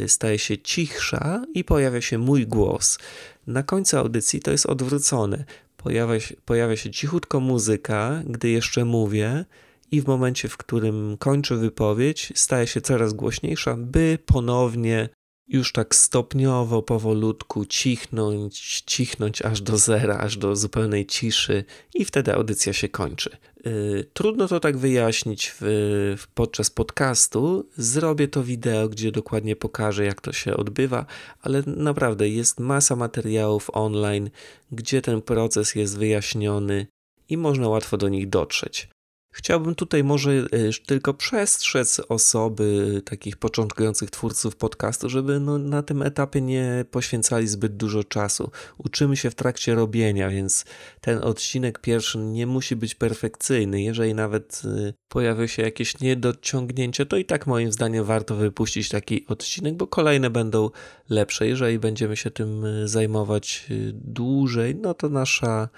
y, 0.00 0.08
staje 0.08 0.38
się 0.38 0.58
cichsza 0.58 1.44
i 1.54 1.64
pojawia 1.64 2.00
się 2.00 2.18
mój 2.18 2.46
głos. 2.46 2.98
Na 3.46 3.62
końcu 3.62 3.98
audycji 3.98 4.40
to 4.40 4.50
jest 4.50 4.66
odwrócone. 4.66 5.44
Pojawia 5.76 6.20
się, 6.20 6.34
pojawia 6.44 6.76
się 6.76 6.90
cichutko 6.90 7.40
muzyka, 7.40 8.22
gdy 8.26 8.48
jeszcze 8.48 8.84
mówię, 8.84 9.44
i 9.92 10.00
w 10.00 10.06
momencie, 10.06 10.48
w 10.48 10.56
którym 10.56 11.16
kończę 11.18 11.56
wypowiedź, 11.56 12.32
staje 12.34 12.66
się 12.66 12.80
coraz 12.80 13.12
głośniejsza, 13.12 13.76
by 13.78 14.18
ponownie 14.26 15.08
już 15.48 15.72
tak 15.72 15.94
stopniowo, 15.94 16.82
powolutku 16.82 17.66
cichnąć, 17.66 18.80
cichnąć 18.86 19.42
aż 19.42 19.60
do 19.60 19.78
zera, 19.78 20.18
aż 20.18 20.36
do 20.36 20.56
zupełnej 20.56 21.06
ciszy 21.06 21.64
i 21.94 22.04
wtedy 22.04 22.34
audycja 22.34 22.72
się 22.72 22.88
kończy. 22.88 23.36
Yy, 23.64 24.04
trudno 24.12 24.48
to 24.48 24.60
tak 24.60 24.76
wyjaśnić 24.76 25.52
w, 25.60 26.26
podczas 26.34 26.70
podcastu. 26.70 27.68
Zrobię 27.76 28.28
to 28.28 28.42
wideo, 28.42 28.88
gdzie 28.88 29.12
dokładnie 29.12 29.56
pokażę, 29.56 30.04
jak 30.04 30.20
to 30.20 30.32
się 30.32 30.56
odbywa, 30.56 31.06
ale 31.40 31.62
naprawdę 31.66 32.28
jest 32.28 32.60
masa 32.60 32.96
materiałów 32.96 33.70
online, 33.72 34.30
gdzie 34.70 35.02
ten 35.02 35.22
proces 35.22 35.74
jest 35.74 35.98
wyjaśniony 35.98 36.86
i 37.28 37.36
można 37.36 37.68
łatwo 37.68 37.96
do 37.96 38.08
nich 38.08 38.28
dotrzeć. 38.28 38.88
Chciałbym 39.32 39.74
tutaj 39.74 40.04
może 40.04 40.30
e, 40.30 40.44
tylko 40.86 41.14
przestrzec 41.14 42.00
osoby, 42.08 43.02
takich 43.04 43.36
początkujących 43.36 44.10
twórców 44.10 44.56
podcastu, 44.56 45.08
żeby 45.08 45.40
no, 45.40 45.58
na 45.58 45.82
tym 45.82 46.02
etapie 46.02 46.40
nie 46.40 46.84
poświęcali 46.90 47.48
zbyt 47.48 47.76
dużo 47.76 48.04
czasu. 48.04 48.50
Uczymy 48.78 49.16
się 49.16 49.30
w 49.30 49.34
trakcie 49.34 49.74
robienia, 49.74 50.28
więc 50.28 50.64
ten 51.00 51.18
odcinek 51.18 51.78
pierwszy 51.78 52.18
nie 52.18 52.46
musi 52.46 52.76
być 52.76 52.94
perfekcyjny. 52.94 53.82
Jeżeli 53.82 54.14
nawet 54.14 54.62
e, 54.64 54.92
pojawią 55.08 55.46
się 55.46 55.62
jakieś 55.62 56.00
niedociągnięcia, 56.00 57.04
to 57.04 57.16
i 57.16 57.24
tak 57.24 57.46
moim 57.46 57.72
zdaniem 57.72 58.04
warto 58.04 58.34
wypuścić 58.34 58.88
taki 58.88 59.26
odcinek, 59.26 59.74
bo 59.74 59.86
kolejne 59.86 60.30
będą 60.30 60.70
lepsze. 61.08 61.46
Jeżeli 61.46 61.78
będziemy 61.78 62.16
się 62.16 62.30
tym 62.30 62.64
e, 62.64 62.88
zajmować 62.88 63.66
dłużej, 63.92 64.74
no 64.74 64.94
to 64.94 65.08
nasza 65.08 65.68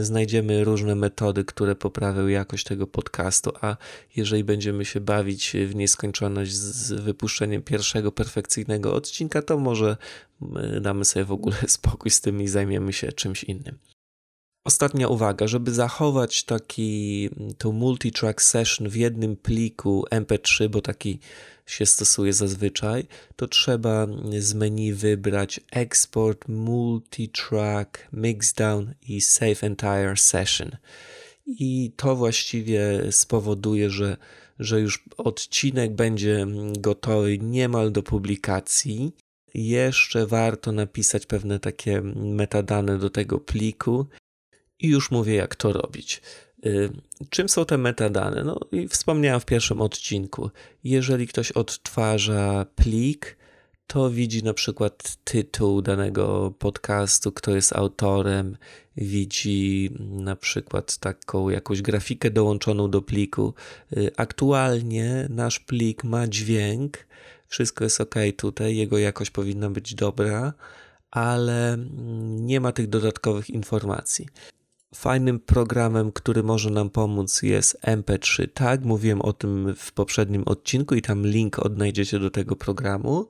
znajdziemy 0.00 0.64
różne 0.64 0.94
metody, 0.94 1.44
które 1.44 1.74
poprawią 1.74 2.26
jakość 2.26 2.64
tego 2.64 2.86
podcastu, 2.86 3.52
a 3.60 3.76
jeżeli 4.16 4.44
będziemy 4.44 4.84
się 4.84 5.00
bawić 5.00 5.56
w 5.66 5.74
nieskończoność 5.74 6.52
z 6.52 6.92
wypuszczeniem 6.92 7.62
pierwszego 7.62 8.12
perfekcyjnego 8.12 8.94
odcinka, 8.94 9.42
to 9.42 9.58
może 9.58 9.96
damy 10.80 11.04
sobie 11.04 11.24
w 11.24 11.32
ogóle 11.32 11.56
spokój 11.68 12.10
z 12.10 12.20
tym 12.20 12.42
i 12.42 12.48
zajmiemy 12.48 12.92
się 12.92 13.12
czymś 13.12 13.44
innym. 13.44 13.78
Ostatnia 14.64 15.08
uwaga, 15.08 15.46
żeby 15.46 15.72
zachować 15.72 16.44
taki 16.44 17.30
to 17.58 17.72
multi-track 17.72 18.42
session 18.42 18.88
w 18.88 18.96
jednym 18.96 19.36
pliku 19.36 20.04
MP3, 20.10 20.68
bo 20.68 20.80
taki 20.80 21.18
się 21.66 21.86
stosuje 21.86 22.32
zazwyczaj, 22.32 23.06
to 23.36 23.48
trzeba 23.48 24.06
z 24.38 24.54
menu 24.54 24.92
wybrać 24.92 25.60
Export 25.70 26.48
Multi-Track 26.48 27.98
Mixdown 28.12 28.94
i 29.02 29.20
Save 29.20 29.64
Entire 29.64 30.16
Session. 30.16 30.76
I 31.46 31.92
to 31.96 32.16
właściwie 32.16 33.12
spowoduje, 33.12 33.90
że, 33.90 34.16
że 34.58 34.80
już 34.80 35.04
odcinek 35.16 35.94
będzie 35.94 36.46
gotowy 36.78 37.38
niemal 37.38 37.92
do 37.92 38.02
publikacji. 38.02 39.12
Jeszcze 39.54 40.26
warto 40.26 40.72
napisać 40.72 41.26
pewne 41.26 41.60
takie 41.60 42.00
metadane 42.14 42.98
do 42.98 43.10
tego 43.10 43.38
pliku 43.38 44.06
i 44.78 44.88
już 44.88 45.10
mówię, 45.10 45.34
jak 45.34 45.56
to 45.56 45.72
robić. 45.72 46.22
Y, 46.66 46.90
czym 47.30 47.48
są 47.48 47.64
te 47.64 47.78
metadane? 47.78 48.44
No 48.44 48.60
i 48.72 48.88
wspomniałem 48.88 49.40
w 49.40 49.44
pierwszym 49.44 49.80
odcinku. 49.80 50.50
Jeżeli 50.84 51.26
ktoś 51.26 51.52
odtwarza 51.52 52.66
plik, 52.76 53.36
to 53.86 54.10
widzi 54.10 54.42
na 54.42 54.54
przykład 54.54 55.16
tytuł 55.24 55.82
danego 55.82 56.54
podcastu, 56.58 57.32
kto 57.32 57.54
jest 57.54 57.72
autorem, 57.72 58.56
widzi 58.96 59.90
na 60.00 60.36
przykład 60.36 60.98
taką 60.98 61.48
jakąś 61.48 61.82
grafikę 61.82 62.30
dołączoną 62.30 62.90
do 62.90 63.02
pliku. 63.02 63.54
Y, 63.96 64.10
aktualnie 64.16 65.26
nasz 65.30 65.60
plik 65.60 66.04
ma 66.04 66.28
dźwięk, 66.28 67.06
wszystko 67.48 67.84
jest 67.84 68.00
ok 68.00 68.14
tutaj, 68.36 68.76
jego 68.76 68.98
jakość 68.98 69.30
powinna 69.30 69.70
być 69.70 69.94
dobra, 69.94 70.52
ale 71.10 71.72
mm, 71.72 72.46
nie 72.46 72.60
ma 72.60 72.72
tych 72.72 72.88
dodatkowych 72.88 73.50
informacji. 73.50 74.26
Fajnym 74.96 75.40
programem, 75.40 76.12
który 76.12 76.42
może 76.42 76.70
nam 76.70 76.90
pomóc 76.90 77.42
jest 77.42 77.78
MP3 77.82 78.48
Tag. 78.54 78.84
Mówiłem 78.84 79.22
o 79.22 79.32
tym 79.32 79.74
w 79.74 79.92
poprzednim 79.92 80.42
odcinku 80.46 80.94
i 80.94 81.02
tam 81.02 81.26
link 81.26 81.58
odnajdziecie 81.58 82.18
do 82.18 82.30
tego 82.30 82.56
programu. 82.56 83.28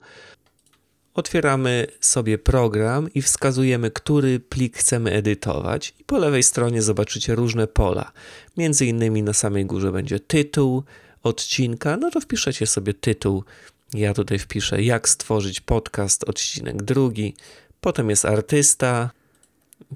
Otwieramy 1.14 1.86
sobie 2.00 2.38
program 2.38 3.12
i 3.14 3.22
wskazujemy, 3.22 3.90
który 3.90 4.40
plik 4.40 4.76
chcemy 4.76 5.12
edytować. 5.12 5.94
I 6.00 6.04
po 6.04 6.18
lewej 6.18 6.42
stronie 6.42 6.82
zobaczycie 6.82 7.34
różne 7.34 7.66
pola. 7.66 8.12
Między 8.56 8.86
innymi 8.86 9.22
na 9.22 9.32
samej 9.32 9.66
górze 9.66 9.92
będzie 9.92 10.20
tytuł 10.20 10.82
odcinka. 11.22 11.96
No 11.96 12.10
to 12.10 12.20
wpiszecie 12.20 12.66
sobie 12.66 12.94
tytuł. 12.94 13.44
Ja 13.94 14.14
tutaj 14.14 14.38
wpiszę, 14.38 14.82
jak 14.82 15.08
stworzyć 15.08 15.60
podcast, 15.60 16.24
odcinek 16.24 16.82
drugi. 16.82 17.34
Potem 17.80 18.10
jest 18.10 18.24
artysta, 18.24 19.10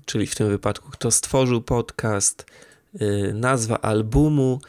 czyli 0.05 0.27
w 0.27 0.35
tym 0.35 0.49
wypadku 0.49 0.91
kto 0.91 1.11
stworzył 1.11 1.63
podcast, 1.63 2.47
yy, 2.95 3.33
nazwa 3.35 3.81
albumu. 3.81 4.61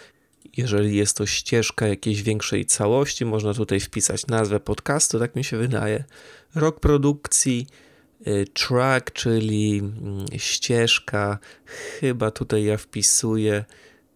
Jeżeli 0.57 0.95
jest 0.95 1.17
to 1.17 1.25
ścieżka 1.25 1.87
jakiejś 1.87 2.23
większej 2.23 2.65
całości, 2.65 3.25
można 3.25 3.53
tutaj 3.53 3.79
wpisać 3.79 4.27
nazwę 4.27 4.59
podcastu, 4.59 5.19
tak 5.19 5.35
mi 5.35 5.43
się 5.43 5.57
wydaje. 5.57 6.03
Rok 6.55 6.79
produkcji, 6.79 7.67
yy, 8.25 8.45
track, 8.53 9.11
czyli 9.11 9.75
yy, 10.31 10.39
ścieżka. 10.39 11.39
Chyba 11.65 12.31
tutaj 12.31 12.63
ja 12.63 12.77
wpisuję 12.77 13.65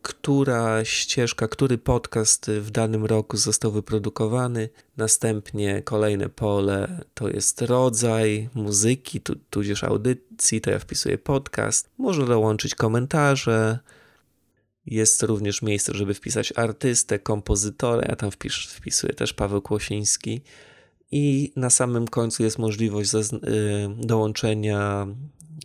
która 0.06 0.86
ścieżka, 0.86 1.48
który 1.48 1.78
podcast 1.78 2.52
w 2.52 2.72
danym 2.72 3.06
roku 3.06 3.38
został 3.38 3.72
wyprodukowany. 3.72 4.70
Następnie 4.98 5.82
kolejne 5.82 6.30
pole 6.30 7.04
to 7.14 7.30
jest 7.30 7.62
rodzaj 7.62 8.50
muzyki, 8.54 9.22
tu, 9.22 9.36
tudzież 9.50 9.84
audycji, 9.84 10.62
to 10.62 10.72
ja 10.72 10.80
wpisuję 10.80 11.18
podcast. 11.18 11.90
Można 11.98 12.26
dołączyć 12.26 12.76
komentarze. 12.76 13.80
Jest 14.86 15.24
również 15.24 15.62
miejsce, 15.62 15.94
żeby 15.96 16.14
wpisać 16.14 16.54
artystę, 16.56 17.20
kompozytora. 17.20 18.08
Ja 18.10 18.16
tam 18.16 18.32
wpis, 18.32 18.54
wpisuję 18.54 19.14
też 19.14 19.34
Paweł 19.34 19.62
Kłosiński. 19.62 20.42
I 21.12 21.54
na 21.56 21.70
samym 21.70 22.08
końcu 22.08 22.44
jest 22.44 22.60
możliwość 22.60 23.14
y, 23.14 23.20
dołączenia 23.98 25.08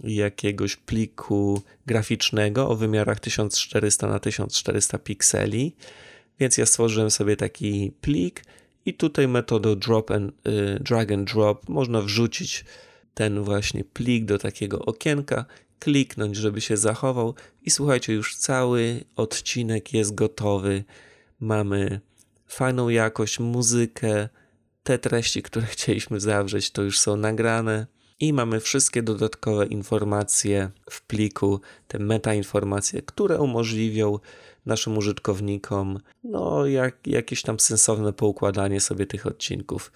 jakiegoś 0.05 0.77
pliku 0.77 1.63
graficznego 1.87 2.69
o 2.69 2.77
wymiarach 2.77 3.21
1400 3.21 4.09
na 4.09 4.19
1400 4.19 4.99
pikseli. 4.99 5.77
Więc 6.41 6.59
ja 6.59 6.67
stworzyłem 6.67 7.11
sobie 7.11 7.37
taki 7.37 7.93
plik 8.01 8.45
i 8.87 8.95
tutaj 8.95 9.29
metodą 9.29 9.75
drop 9.75 10.11
and, 10.11 10.47
y, 10.47 10.81
drag 10.81 11.13
and 11.13 11.33
drop 11.33 11.69
można 11.69 12.03
wrzucić 12.03 12.65
ten 13.15 13.43
właśnie 13.43 13.85
plik 13.85 14.25
do 14.25 14.39
takiego 14.39 14.79
okienka, 14.85 15.45
kliknąć, 15.79 16.37
żeby 16.37 16.61
się 16.61 16.77
zachował 16.77 17.35
i 17.63 17.71
słuchajcie, 17.71 18.13
już 18.13 18.37
cały 18.37 19.05
odcinek 19.17 19.93
jest 19.95 20.15
gotowy. 20.15 20.85
Mamy 21.41 22.01
fajną 22.47 22.89
jakość, 22.89 23.39
muzykę, 23.39 24.29
te 24.83 24.99
treści, 24.99 25.43
które 25.43 25.67
chcieliśmy 25.77 26.21
zawrzeć, 26.21 26.71
to 26.71 26.83
już 26.83 26.99
są 26.99 27.17
nagrane 27.17 27.87
i 28.21 28.33
mamy 28.33 28.61
wszystkie 28.61 29.03
dodatkowe 29.03 29.67
informacje 29.67 30.71
w 30.91 31.03
pliku, 31.03 31.61
te 31.89 31.99
metainformacje, 31.99 33.03
które 33.03 33.39
umożliwią 33.39 34.19
naszym 34.67 34.99
użytkownikom 34.99 36.01
no, 36.25 36.67
jak, 36.67 37.07
jakieś 37.07 37.43
tam 37.43 37.61
sensowne 37.61 38.13
poukładanie 38.13 38.81
sobie 38.81 39.07
tych 39.07 39.27
odcinków. 39.27 39.93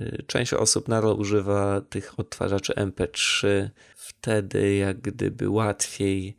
Y, 0.00 0.24
część 0.26 0.54
osób 0.54 0.88
nadal 0.88 1.20
używa 1.20 1.80
tych 1.80 2.18
odtwarzaczy 2.18 2.72
MP3, 2.72 3.68
wtedy 3.96 4.74
jak 4.74 5.00
gdyby 5.00 5.48
łatwiej 5.48 6.36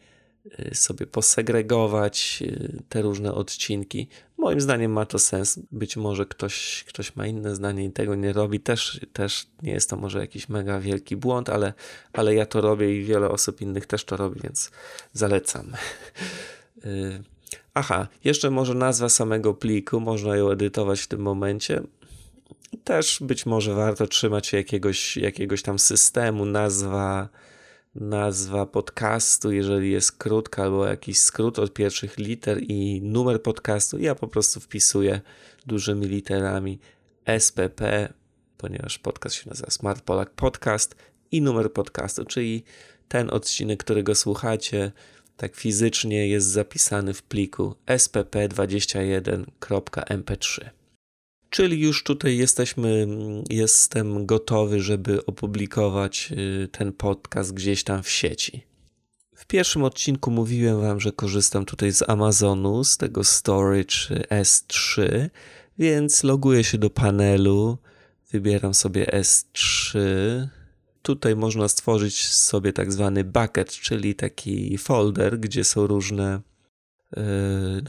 sobie 0.73 1.07
posegregować 1.07 2.39
y, 2.41 2.83
te 2.89 3.01
różne 3.01 3.33
odcinki. 3.33 4.07
Moim 4.37 4.61
zdaniem 4.61 4.91
ma 4.91 5.05
to 5.05 5.19
sens. 5.19 5.59
Być 5.71 5.97
może 5.97 6.25
ktoś, 6.25 6.85
ktoś 6.87 7.15
ma 7.15 7.27
inne 7.27 7.55
zdanie 7.55 7.85
i 7.85 7.91
tego 7.91 8.15
nie 8.15 8.33
robi. 8.33 8.59
Też, 8.59 9.01
też 9.13 9.47
nie 9.63 9.71
jest 9.71 9.89
to 9.89 9.97
może 9.97 10.19
jakiś 10.19 10.49
mega 10.49 10.79
wielki 10.79 11.15
błąd, 11.15 11.49
ale, 11.49 11.73
ale 12.13 12.35
ja 12.35 12.45
to 12.45 12.61
robię 12.61 12.99
i 12.99 13.03
wiele 13.03 13.29
osób 13.29 13.61
innych 13.61 13.85
też 13.85 14.03
to 14.03 14.17
robi, 14.17 14.41
więc 14.43 14.71
zalecam. 15.13 15.71
Y, 16.85 17.23
aha, 17.73 18.07
jeszcze 18.23 18.51
może 18.51 18.73
nazwa 18.73 19.09
samego 19.09 19.53
pliku, 19.53 19.99
można 19.99 20.35
ją 20.35 20.49
edytować 20.49 21.01
w 21.01 21.07
tym 21.07 21.21
momencie. 21.21 21.81
Też 22.83 23.17
być 23.21 23.45
może 23.45 23.75
warto 23.75 24.07
trzymać 24.07 24.47
się 24.47 24.57
jakiegoś, 24.57 25.17
jakiegoś 25.17 25.61
tam 25.61 25.79
systemu, 25.79 26.45
nazwa 26.45 27.29
nazwa 27.95 28.65
podcastu, 28.65 29.51
jeżeli 29.51 29.91
jest 29.91 30.11
krótka 30.11 30.63
albo 30.63 30.85
jakiś 30.85 31.19
skrót 31.19 31.59
od 31.59 31.73
pierwszych 31.73 32.17
liter 32.17 32.57
i 32.61 33.01
numer 33.03 33.41
podcastu, 33.41 33.99
ja 33.99 34.15
po 34.15 34.27
prostu 34.27 34.59
wpisuję 34.59 35.21
dużymi 35.65 36.07
literami 36.07 36.79
SPP, 37.39 38.13
ponieważ 38.57 38.99
podcast 38.99 39.35
się 39.35 39.49
nazywa 39.49 39.69
Smart 39.69 40.01
Polak 40.01 40.29
Podcast 40.29 40.95
i 41.31 41.41
numer 41.41 41.73
podcastu, 41.73 42.25
czyli 42.25 42.63
ten 43.07 43.29
odcinek, 43.29 43.83
którego 43.83 44.15
słuchacie, 44.15 44.91
tak 45.37 45.55
fizycznie 45.55 46.27
jest 46.27 46.47
zapisany 46.47 47.13
w 47.13 47.23
pliku 47.23 47.75
spp21.mp3. 47.87 50.80
Czyli 51.51 51.79
już 51.79 52.03
tutaj 52.03 52.37
jesteśmy, 52.37 53.07
jestem 53.49 54.25
gotowy, 54.25 54.81
żeby 54.81 55.25
opublikować 55.25 56.29
y, 56.31 56.67
ten 56.67 56.93
podcast 56.93 57.53
gdzieś 57.53 57.83
tam 57.83 58.03
w 58.03 58.09
sieci. 58.09 58.63
W 59.35 59.45
pierwszym 59.45 59.83
odcinku 59.83 60.31
mówiłem 60.31 60.81
Wam, 60.81 60.99
że 60.99 61.11
korzystam 61.11 61.65
tutaj 61.65 61.91
z 61.91 62.09
Amazonu, 62.09 62.83
z 62.83 62.97
tego 62.97 63.23
Storage 63.23 63.95
S3, 64.29 65.01
więc 65.77 66.23
loguję 66.23 66.63
się 66.63 66.77
do 66.77 66.89
panelu, 66.89 67.77
wybieram 68.31 68.73
sobie 68.73 69.05
S3. 69.05 69.99
Tutaj 71.01 71.35
można 71.35 71.67
stworzyć 71.67 72.27
sobie 72.27 72.73
tak 72.73 72.91
zwany 72.91 73.23
bucket, 73.23 73.71
czyli 73.71 74.15
taki 74.15 74.77
folder, 74.77 75.39
gdzie 75.39 75.63
są 75.63 75.87
różne 75.87 76.41
Y, 76.50 76.50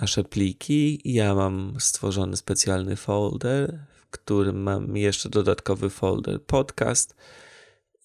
nasze 0.01 0.25
pliki. 0.25 1.01
Ja 1.05 1.35
mam 1.35 1.75
stworzony 1.79 2.37
specjalny 2.37 2.97
folder, 2.97 3.79
w 3.95 4.11
którym 4.11 4.63
mam 4.63 4.97
jeszcze 4.97 5.29
dodatkowy 5.29 5.91
folder 5.91 6.43
podcast 6.43 7.15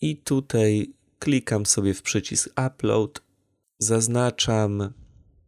i 0.02 0.18
tutaj 0.18 0.94
klikam 1.20 1.66
sobie 1.66 1.94
w 1.94 2.02
przycisk 2.02 2.50
upload, 2.68 3.22
zaznaczam 3.80 4.94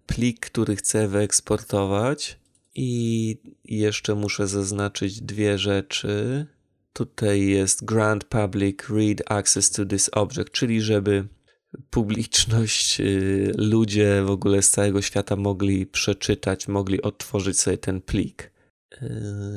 plik, 0.05 0.39
który 0.39 0.75
chcę 0.75 1.07
wyeksportować 1.07 2.39
i 2.75 3.37
jeszcze 3.65 4.15
muszę 4.15 4.47
zaznaczyć 4.47 5.21
dwie 5.21 5.57
rzeczy. 5.57 6.45
Tutaj 6.93 7.47
jest 7.47 7.85
grant 7.85 8.25
public 8.25 8.89
read 8.89 9.31
access 9.31 9.71
to 9.71 9.85
this 9.85 10.09
object, 10.13 10.51
czyli 10.51 10.81
żeby 10.81 11.27
publiczność, 11.89 12.99
y, 13.01 13.51
ludzie 13.57 14.23
w 14.25 14.29
ogóle 14.29 14.61
z 14.61 14.69
całego 14.69 15.01
świata 15.01 15.35
mogli 15.35 15.85
przeczytać, 15.85 16.67
mogli 16.67 17.01
odtworzyć 17.01 17.59
sobie 17.59 17.77
ten 17.77 18.01
plik. 18.01 18.51
Y, 19.01 19.07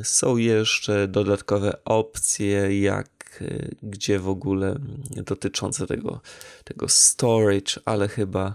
są 0.05 0.37
jeszcze 0.37 1.09
dodatkowe 1.09 1.85
opcje, 1.85 2.81
jak 2.81 3.39
y, 3.43 3.77
gdzie 3.83 4.19
w 4.19 4.29
ogóle 4.29 4.79
dotyczące 5.11 5.87
tego, 5.87 6.21
tego 6.65 6.89
storage, 6.89 7.73
ale 7.85 8.09
chyba 8.09 8.55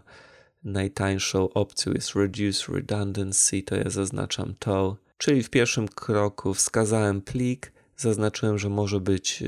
najtańszą 0.64 1.50
opcją 1.50 1.94
jest 1.94 2.16
Reduce 2.16 2.74
Redundancy, 2.74 3.62
to 3.62 3.76
ja 3.76 3.90
zaznaczam 3.90 4.54
to. 4.60 4.98
Czyli 5.18 5.44
w 5.44 5.50
pierwszym 5.50 5.88
kroku 5.88 6.54
wskazałem 6.54 7.22
plik, 7.22 7.72
zaznaczyłem, 7.98 8.58
że 8.58 8.70
może 8.70 9.00
być 9.00 9.44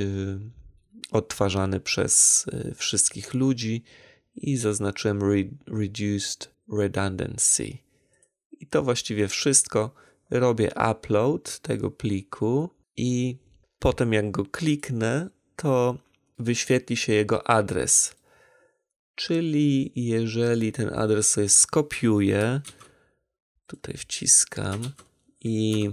odtwarzany 1.12 1.80
przez 1.80 2.46
y, 2.54 2.76
wszystkich 2.76 3.34
ludzi 3.34 3.84
i 4.36 4.58
zaznaczyłem 4.58 5.20
Reduced 5.68 6.56
Redundancy. 6.74 7.78
I 8.52 8.68
to 8.68 8.84
właściwie 8.84 9.28
wszystko. 9.28 9.94
Robię 10.30 10.72
upload 10.92 11.60
tego 11.60 11.92
pliku 11.92 12.70
i 12.98 13.38
potem 13.80 14.14
jak 14.14 14.32
go 14.32 14.46
kliknę, 14.46 15.30
to 15.56 15.98
wyświetli 16.40 16.98
się 16.98 17.14
jego 17.14 17.50
adres. 17.50 18.16
Czyli 19.16 19.92
jeżeli 19.96 20.72
ten 20.72 20.94
adres 20.94 21.30
sobie 21.30 21.50
skopiuję, 21.50 22.62
tutaj 23.68 23.98
wciskam 23.98 24.92
i 25.42 25.90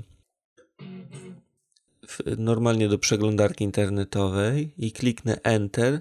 normalnie 2.38 2.88
do 2.88 2.98
przeglądarki 2.98 3.64
internetowej 3.64 4.72
i 4.78 4.92
kliknę 4.92 5.40
Enter, 5.42 6.00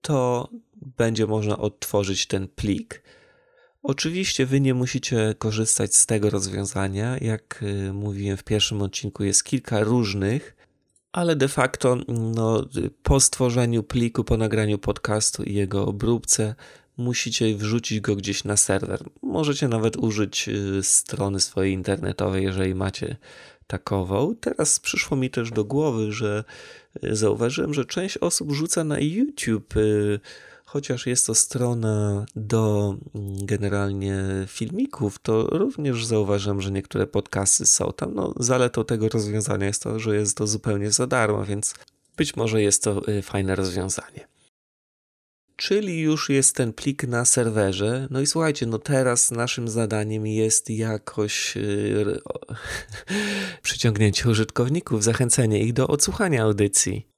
to 0.00 0.48
będzie 0.98 1.26
można 1.26 1.58
odtworzyć 1.58 2.26
ten 2.26 2.48
plik. 2.48 3.02
Oczywiście 3.82 4.46
Wy 4.46 4.60
nie 4.60 4.74
musicie 4.74 5.34
korzystać 5.38 5.94
z 5.94 6.06
tego 6.06 6.30
rozwiązania. 6.30 7.18
Jak 7.18 7.62
y, 7.62 7.92
mówiłem 7.92 8.36
w 8.36 8.44
pierwszym 8.44 8.82
odcinku, 8.82 9.24
jest 9.24 9.44
kilka 9.44 9.80
różnych, 9.80 10.56
ale 11.12 11.36
de 11.36 11.48
facto 11.48 11.96
no, 12.08 12.64
po 13.02 13.20
stworzeniu 13.20 13.82
pliku, 13.82 14.24
po 14.24 14.36
nagraniu 14.36 14.78
podcastu 14.78 15.42
i 15.42 15.54
jego 15.54 15.86
obróbce, 15.86 16.54
musicie 16.96 17.56
wrzucić 17.56 18.00
go 18.00 18.16
gdzieś 18.16 18.44
na 18.44 18.56
serwer. 18.56 19.04
Możecie 19.22 19.68
nawet 19.68 19.96
użyć 19.96 20.48
y, 20.48 20.82
strony 20.82 21.40
swojej 21.40 21.72
internetowej, 21.72 22.44
jeżeli 22.44 22.74
macie 22.74 23.16
takową. 23.66 24.34
Teraz 24.40 24.80
przyszło 24.80 25.16
mi 25.16 25.30
też 25.30 25.50
do 25.50 25.64
głowy, 25.64 26.12
że 26.12 26.44
y, 27.04 27.16
zauważyłem, 27.16 27.74
że 27.74 27.84
część 27.84 28.18
osób 28.18 28.52
rzuca 28.52 28.84
na 28.84 29.00
YouTube 29.00 29.74
chociaż 30.66 31.06
jest 31.06 31.26
to 31.26 31.34
strona 31.34 32.26
do 32.36 32.94
mm, 33.14 33.46
generalnie 33.46 34.16
filmików, 34.46 35.18
to 35.18 35.42
również 35.42 36.06
zauważyłem, 36.06 36.60
że 36.60 36.70
niektóre 36.70 37.06
podcasty 37.06 37.66
są 37.66 37.92
tam. 37.96 38.14
No, 38.14 38.34
zaletą 38.36 38.84
tego 38.84 39.08
rozwiązania 39.08 39.66
jest 39.66 39.82
to, 39.82 39.98
że 39.98 40.16
jest 40.16 40.36
to 40.36 40.46
zupełnie 40.46 40.90
za 40.90 41.06
darmo, 41.06 41.44
więc 41.44 41.74
być 42.16 42.36
może 42.36 42.62
jest 42.62 42.82
to 42.82 43.08
y, 43.08 43.22
fajne 43.22 43.56
rozwiązanie. 43.56 44.35
Czyli 45.56 46.00
już 46.00 46.28
jest 46.28 46.56
ten 46.56 46.72
plik 46.72 47.04
na 47.04 47.24
serwerze. 47.24 48.08
No 48.10 48.20
i 48.20 48.26
słuchajcie, 48.26 48.66
no 48.66 48.78
teraz 48.78 49.30
naszym 49.30 49.68
zadaniem 49.68 50.26
jest 50.26 50.70
jakoś 50.70 51.56
yy, 51.56 52.20
przyciągnięcie 53.62 54.30
użytkowników, 54.30 55.04
zachęcenie 55.04 55.62
ich 55.62 55.72
do 55.72 55.88
odsłuchania 55.88 56.42
audycji. 56.42 57.08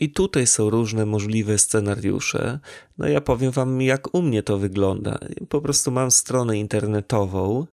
I 0.00 0.12
tutaj 0.12 0.46
są 0.46 0.70
różne 0.70 1.06
możliwe 1.06 1.58
scenariusze. 1.58 2.60
No 2.98 3.08
ja 3.08 3.20
powiem 3.20 3.50
wam, 3.50 3.82
jak 3.82 4.14
u 4.14 4.22
mnie 4.22 4.42
to 4.42 4.58
wygląda. 4.58 5.18
Po 5.48 5.60
prostu 5.60 5.90
mam 5.90 6.10
stronę 6.10 6.58
internetową, 6.58 7.66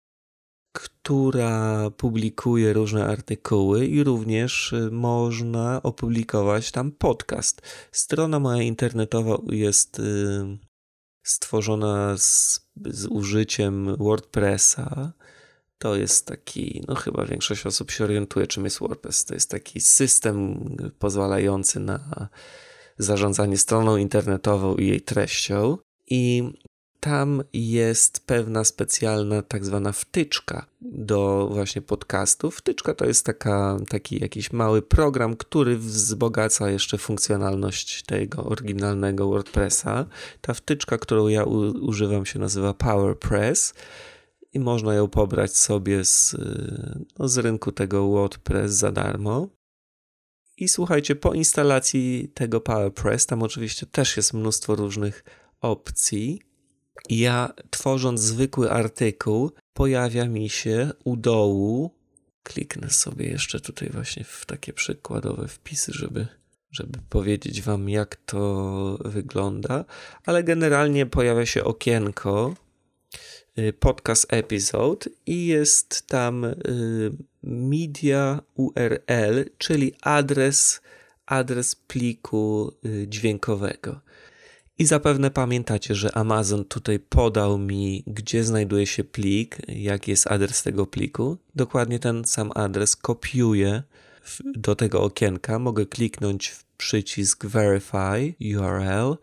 która 0.77 1.91
publikuje 1.91 2.73
różne 2.73 3.07
artykuły 3.07 3.87
i 3.87 4.05
również 4.05 4.73
y, 4.73 4.91
można 4.91 5.83
opublikować 5.83 6.71
tam 6.71 6.93
podcast. 6.93 7.63
Strona 7.93 8.39
moja 8.39 8.63
internetowa 8.63 9.39
jest 9.51 9.99
y, 9.99 10.03
stworzona 11.23 12.19
z, 12.19 12.61
z 12.85 13.07
użyciem 13.07 13.97
WordPressa 13.97 15.13
to 15.79 15.97
jest 15.97 16.27
taki, 16.27 16.85
no 16.89 16.95
chyba 16.95 17.25
większość 17.25 17.67
osób 17.67 17.91
się 17.91 18.05
orientuje, 18.05 18.47
czym 18.47 18.65
jest 18.65 18.79
WordPress. 18.79 19.25
To 19.25 19.35
jest 19.35 19.51
taki 19.51 19.81
system 19.81 20.61
pozwalający 20.99 21.81
na 21.81 22.29
zarządzanie 22.99 23.59
stroną 23.59 23.97
internetową 23.97 24.77
i 24.77 24.87
jej 24.87 25.01
treścią. 25.01 25.79
I 26.07 26.43
tam 27.01 27.43
jest 27.53 28.27
pewna 28.27 28.65
specjalna 28.65 29.43
tak 29.43 29.65
zwana 29.65 29.93
wtyczka 29.93 30.67
do 30.81 31.49
właśnie 31.53 31.83
podcastu. 31.83 32.51
Wtyczka 32.51 32.95
to 32.95 33.05
jest 33.05 33.27
taka, 33.27 33.77
taki 33.89 34.21
jakiś 34.21 34.53
mały 34.53 34.83
program, 34.83 35.37
który 35.37 35.79
wzbogaca 35.79 36.71
jeszcze 36.71 36.99
funkcjonalność 36.99 38.03
tego 38.03 38.45
oryginalnego 38.45 39.29
WordPressa. 39.29 40.07
Ta 40.41 40.55
wtyczka, 40.55 40.99
którą 40.99 41.29
ja 41.29 41.45
u, 41.45 41.59
używam 41.87 42.27
się 42.27 42.39
nazywa 42.39 42.75
PowerPress 42.75 43.75
i 44.53 44.61
można 44.61 44.95
ją 44.95 45.09
pobrać 45.09 45.57
sobie 45.57 46.05
z, 46.05 46.37
no, 47.19 47.29
z 47.29 47.39
rynku 47.39 47.73
tego 47.73 48.09
WordPress 48.09 48.73
za 48.73 48.93
darmo. 48.93 49.49
I 50.59 50.69
słuchajcie, 50.69 51.17
po 51.17 51.35
instalacji 51.35 52.31
tego 52.35 52.61
PowerPress, 52.61 53.27
tam 53.27 53.43
oczywiście 53.43 53.87
też 53.87 54.17
jest 54.17 54.35
mnóstwo 54.35 54.75
różnych 54.75 55.25
opcji. 55.61 56.46
Ja 57.11 57.53
tworząc 57.71 58.21
zwykły 58.21 58.71
artykuł, 58.71 59.51
pojawia 59.75 60.25
mi 60.29 60.49
się 60.49 60.91
u 61.05 61.17
dołu. 61.17 61.91
Kliknę 62.43 62.91
sobie 62.91 63.27
jeszcze 63.27 63.61
tutaj 63.61 63.91
właśnie 63.91 64.25
w 64.25 64.47
takie 64.47 64.73
przykładowe 64.73 65.49
wpisy, 65.49 65.93
żeby, 65.93 66.27
żeby 66.71 66.99
powiedzieć 67.09 67.63
Wam, 67.63 67.89
jak 67.89 68.17
to 68.17 68.99
wygląda. 69.05 69.85
Ale 70.27 70.45
generalnie 70.45 71.07
pojawia 71.07 71.47
się 71.47 71.65
okienko, 71.65 72.55
Y, 73.59 73.73
podcast 73.73 74.27
episode 74.33 75.07
i 75.27 75.47
jest 75.47 76.07
tam 76.07 76.45
y, 76.45 76.55
media 77.43 78.43
URL, 78.55 79.45
czyli 79.59 79.95
adres, 80.03 80.81
adres 81.27 81.75
pliku 81.75 82.73
y, 82.87 83.07
dźwiękowego. 83.09 84.01
I 84.79 84.87
zapewne 84.87 85.31
pamiętacie, 85.31 85.95
że 85.95 86.17
Amazon 86.17 86.65
tutaj 86.65 86.99
podał 86.99 87.59
mi, 87.59 88.05
gdzie 88.07 88.45
znajduje 88.45 88.87
się 88.87 89.05
plik, 89.05 89.59
jaki 89.69 90.11
jest 90.11 90.27
adres 90.27 90.63
tego 90.63 90.87
pliku. 90.87 91.39
Dokładnie 91.55 91.99
ten 91.99 92.25
sam 92.25 92.53
adres 92.55 92.97
kopiuję 92.97 93.83
do 94.45 94.77
tego 94.77 95.03
okienka. 95.03 95.59
Mogę 95.59 95.87
kliknąć 95.87 96.49
w 96.49 96.65
przycisk 96.65 97.47
Verify 97.47 98.35
URL 98.59 99.17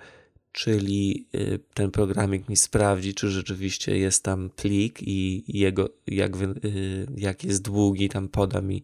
czyli 0.53 1.27
y, 1.35 1.59
ten 1.73 1.91
programik 1.91 2.49
mi 2.49 2.55
sprawdzi, 2.55 3.13
czy 3.13 3.29
rzeczywiście 3.29 3.97
jest 3.97 4.23
tam 4.23 4.49
plik 4.55 4.99
i 5.01 5.43
jego, 5.47 5.89
jak, 6.07 6.35
y, 6.35 7.07
jak 7.17 7.43
jest 7.43 7.61
długi, 7.61 8.09
tam 8.09 8.27
poda 8.27 8.61
mi, 8.61 8.83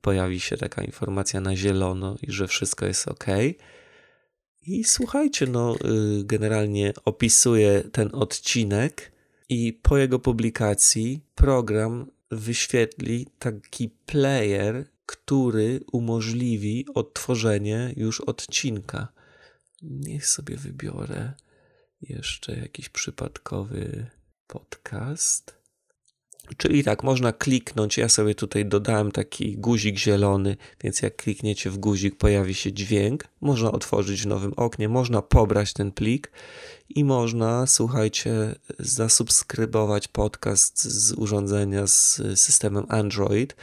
pojawi 0.00 0.40
się 0.40 0.56
taka 0.56 0.82
informacja 0.82 1.40
na 1.40 1.56
zielono 1.56 2.16
i 2.22 2.32
że 2.32 2.48
wszystko 2.48 2.86
jest 2.86 3.08
ok. 3.08 3.26
I 4.68 4.84
słuchajcie, 4.84 5.46
no 5.46 5.76
y, 5.76 6.24
generalnie 6.24 6.92
opisuję 7.04 7.82
ten 7.92 8.10
odcinek 8.12 9.12
i 9.48 9.72
po 9.72 9.98
jego 9.98 10.18
publikacji 10.18 11.20
program 11.34 12.10
wyświetli 12.30 13.26
taki 13.38 13.88
player, 13.88 14.84
który 15.06 15.80
umożliwi 15.92 16.86
odtworzenie 16.94 17.94
już 17.96 18.20
odcinka. 18.20 19.08
Niech 19.82 20.26
sobie 20.26 20.56
wybiorę 20.56 21.32
jeszcze 22.02 22.56
jakiś 22.56 22.88
przypadkowy 22.88 24.06
podcast. 24.46 25.57
Czyli 26.56 26.84
tak, 26.84 27.02
można 27.02 27.32
kliknąć. 27.32 27.98
Ja 27.98 28.08
sobie 28.08 28.34
tutaj 28.34 28.66
dodałem 28.66 29.12
taki 29.12 29.56
guzik 29.56 29.98
zielony, 29.98 30.56
więc 30.82 31.02
jak 31.02 31.16
klikniecie 31.16 31.70
w 31.70 31.78
guzik, 31.78 32.16
pojawi 32.16 32.54
się 32.54 32.72
dźwięk. 32.72 33.24
Można 33.40 33.72
otworzyć 33.72 34.22
w 34.22 34.26
nowym 34.26 34.52
oknie, 34.56 34.88
można 34.88 35.22
pobrać 35.22 35.72
ten 35.72 35.92
plik 35.92 36.30
i 36.88 37.04
można, 37.04 37.66
słuchajcie, 37.66 38.54
zasubskrybować 38.78 40.08
podcast 40.08 40.84
z 40.84 41.12
urządzenia 41.12 41.86
z 41.86 42.20
systemem 42.34 42.86
Android. 42.88 43.56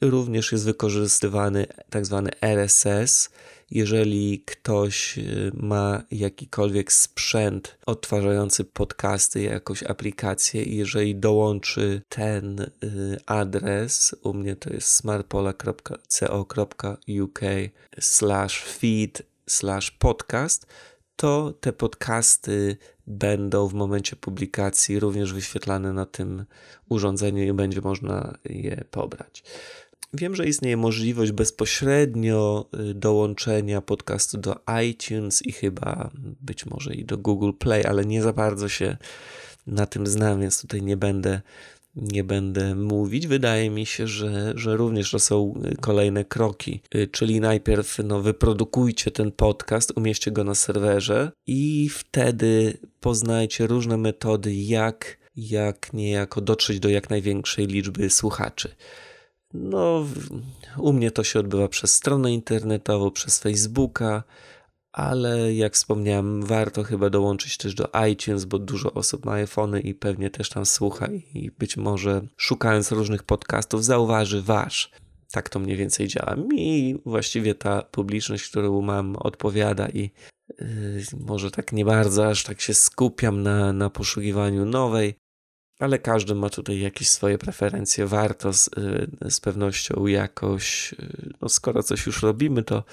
Również 0.00 0.52
jest 0.52 0.64
wykorzystywany 0.64 1.66
tak 1.90 2.06
zwany 2.06 2.30
RSS 2.40 3.30
jeżeli 3.74 4.42
ktoś 4.46 5.18
y, 5.18 5.52
ma 5.54 6.02
jakikolwiek 6.10 6.92
sprzęt 6.92 7.78
odtwarzający 7.86 8.64
podcasty, 8.64 9.42
jakąś 9.42 9.82
aplikację 9.82 10.62
i 10.62 10.76
jeżeli 10.76 11.16
dołączy 11.16 12.02
ten 12.08 12.60
y, 12.60 12.70
adres, 13.26 14.14
u 14.22 14.34
mnie 14.34 14.56
to 14.56 14.72
jest 14.72 14.88
smartpola.co.uk 14.88 17.40
slash 18.00 18.64
feed 18.64 19.22
slash 19.46 19.90
podcast, 19.90 20.66
to 21.16 21.54
te 21.60 21.72
podcasty 21.72 22.76
będą 23.06 23.68
w 23.68 23.74
momencie 23.74 24.16
publikacji 24.16 25.00
również 25.00 25.32
wyświetlane 25.32 25.92
na 25.92 26.06
tym 26.06 26.44
urządzeniu 26.88 27.44
i 27.44 27.52
będzie 27.52 27.80
można 27.80 28.38
je 28.44 28.84
pobrać. 28.90 29.44
Wiem, 30.14 30.36
że 30.36 30.46
istnieje 30.46 30.76
możliwość 30.76 31.32
bezpośrednio 31.32 32.68
y, 32.90 32.94
dołączenia 32.94 33.80
podcastu 33.80 34.38
do 34.38 34.56
iTunes 34.84 35.42
i 35.46 35.52
chyba 35.52 36.10
być 36.40 36.66
może 36.66 36.94
i 36.94 37.04
do 37.04 37.18
Google 37.18 37.52
Play, 37.58 37.86
ale 37.86 38.04
nie 38.04 38.22
za 38.22 38.32
bardzo 38.32 38.68
się 38.68 38.96
na 39.66 39.86
tym 39.86 40.06
znam, 40.06 40.40
więc 40.40 40.60
tutaj 40.60 40.82
nie 40.82 40.96
będę 40.96 41.40
nie 41.96 42.24
będę 42.24 42.74
mówić. 42.74 43.26
Wydaje 43.26 43.70
mi 43.70 43.86
się, 43.86 44.06
że, 44.06 44.52
że 44.56 44.76
również 44.76 45.10
to 45.10 45.18
są 45.18 45.62
kolejne 45.80 46.24
kroki. 46.24 46.80
Czyli 47.10 47.40
najpierw 47.40 47.98
no, 48.04 48.20
wyprodukujcie 48.20 49.10
ten 49.10 49.32
podcast, 49.32 49.92
umieście 49.96 50.30
go 50.30 50.44
na 50.44 50.54
serwerze 50.54 51.32
i 51.46 51.88
wtedy 51.88 52.78
poznajcie 53.00 53.66
różne 53.66 53.96
metody, 53.96 54.54
jak, 54.54 55.18
jak 55.36 55.92
niejako 55.92 56.40
dotrzeć 56.40 56.80
do 56.80 56.88
jak 56.88 57.10
największej 57.10 57.66
liczby 57.66 58.10
słuchaczy. 58.10 58.74
No, 59.54 60.06
u 60.78 60.92
mnie 60.92 61.10
to 61.10 61.24
się 61.24 61.40
odbywa 61.40 61.68
przez 61.68 61.94
stronę 61.94 62.32
internetową, 62.32 63.10
przez 63.10 63.38
Facebooka, 63.38 64.22
ale 64.92 65.54
jak 65.54 65.74
wspomniałem, 65.74 66.42
warto 66.42 66.82
chyba 66.82 67.10
dołączyć 67.10 67.56
też 67.56 67.74
do 67.74 67.88
iTunes, 68.10 68.44
bo 68.44 68.58
dużo 68.58 68.92
osób 68.92 69.26
ma 69.26 69.32
iPhony 69.32 69.80
i 69.80 69.94
pewnie 69.94 70.30
też 70.30 70.48
tam 70.48 70.66
słucha 70.66 71.08
i 71.34 71.50
być 71.58 71.76
może 71.76 72.22
szukając 72.36 72.92
różnych 72.92 73.22
podcastów 73.22 73.84
zauważy 73.84 74.42
wasz. 74.42 74.90
Tak 75.32 75.48
to 75.48 75.58
mniej 75.58 75.76
więcej 75.76 76.08
działa. 76.08 76.36
Mi 76.36 76.98
właściwie 77.06 77.54
ta 77.54 77.82
publiczność, 77.82 78.48
którą 78.48 78.82
mam, 78.82 79.16
odpowiada 79.16 79.88
i 79.88 80.10
yy, 80.60 81.02
może 81.26 81.50
tak 81.50 81.72
nie 81.72 81.84
bardzo 81.84 82.28
aż 82.28 82.44
tak 82.44 82.60
się 82.60 82.74
skupiam 82.74 83.42
na, 83.42 83.72
na 83.72 83.90
poszukiwaniu 83.90 84.64
nowej, 84.64 85.14
ale 85.82 85.98
każdy 85.98 86.34
ma 86.34 86.50
tutaj 86.50 86.80
jakieś 86.80 87.08
swoje 87.08 87.38
preferencje. 87.38 88.06
Warto 88.06 88.52
z, 88.52 88.70
y, 89.22 89.30
z 89.30 89.40
pewnością 89.40 90.06
jakoś, 90.06 90.92
y, 90.92 91.32
no 91.40 91.48
skoro 91.48 91.82
coś 91.82 92.06
już 92.06 92.22
robimy, 92.22 92.62
to, 92.62 92.84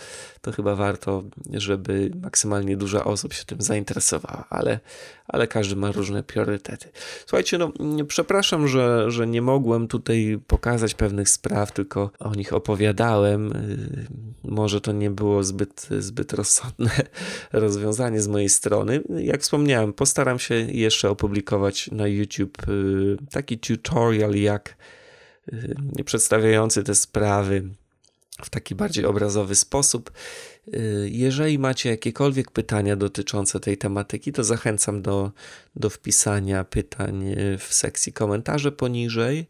to 0.42 0.52
chyba 0.52 0.76
warto, 0.76 1.24
żeby 1.54 2.12
maksymalnie 2.22 2.78
dużo 2.78 3.04
osób 3.04 3.34
się 3.34 3.46
tym 3.46 3.62
zainteresowała, 3.62 4.46
ale, 4.50 4.80
ale 5.28 5.48
każdy 5.48 5.76
ma 5.76 5.92
różne 5.92 6.24
priorytety. 6.24 6.90
Słuchajcie, 7.26 7.58
no 7.58 7.72
przepraszam, 8.08 8.68
że, 8.68 9.12
że 9.12 9.28
nie 9.28 9.42
mogłem 9.42 9.88
tutaj 9.88 10.40
pokazać 10.48 10.94
pewnych 10.94 11.30
spraw, 11.30 11.72
tylko 11.72 12.12
o 12.20 12.36
nich 12.36 12.54
opowiadałem. 12.54 13.52
Y, 13.52 14.08
może 14.44 14.82
to 14.82 14.92
nie 14.92 15.10
było 15.10 15.44
zbyt, 15.44 15.88
zbyt 16.00 16.34
rozsądne 16.34 16.92
rozwiązanie 17.52 18.22
z 18.22 18.28
mojej 18.28 18.50
strony. 18.50 19.02
Jak 19.18 19.42
wspomniałem, 19.42 19.94
postaram 19.94 20.40
się 20.40 20.56
jeszcze 20.56 21.10
opublikować 21.10 21.92
na 21.92 22.08
YouTube 22.08 22.58
taki 23.32 23.60
tutorial, 23.60 24.36
jak 24.36 24.78
przedstawiający 26.06 26.84
te 26.84 26.96
sprawy 26.96 27.70
w 28.44 28.50
taki 28.50 28.76
bardziej 28.76 29.06
obrazowy 29.06 29.56
sposób. 29.56 30.12
Y, 30.68 31.10
jeżeli 31.12 31.60
macie 31.60 31.90
jakiekolwiek 31.90 32.52
pytania 32.52 32.96
dotyczące 32.96 33.60
tej 33.60 33.78
tematyki, 33.78 34.32
to 34.32 34.44
zachęcam 34.44 35.02
do, 35.02 35.32
do 35.76 35.90
wpisania 35.90 36.64
pytań 36.64 37.36
w 37.58 37.74
sekcji 37.74 38.14
komentarzy 38.14 38.72
poniżej. 38.72 39.48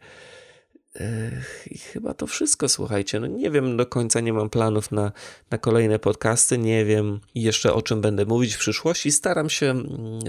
Chyba 1.94 2.14
to 2.14 2.28
wszystko, 2.28 2.70
słuchajcie. 2.70 3.20
No 3.20 3.28
nie 3.28 3.52
wiem 3.52 3.78
do 3.78 3.86
końca, 3.86 4.20
nie 4.20 4.34
mam 4.34 4.50
planów 4.50 4.92
na, 4.92 5.12
na 5.52 5.58
kolejne 5.58 6.00
podcasty, 6.00 6.58
nie 6.58 6.86
wiem 6.86 7.20
jeszcze 7.36 7.74
o 7.74 7.82
czym 7.82 8.02
będę 8.02 8.26
mówić 8.26 8.56
w 8.56 8.60
przyszłości. 8.60 9.12
Staram 9.12 9.50
się, 9.50 9.70
mm, 9.70 9.88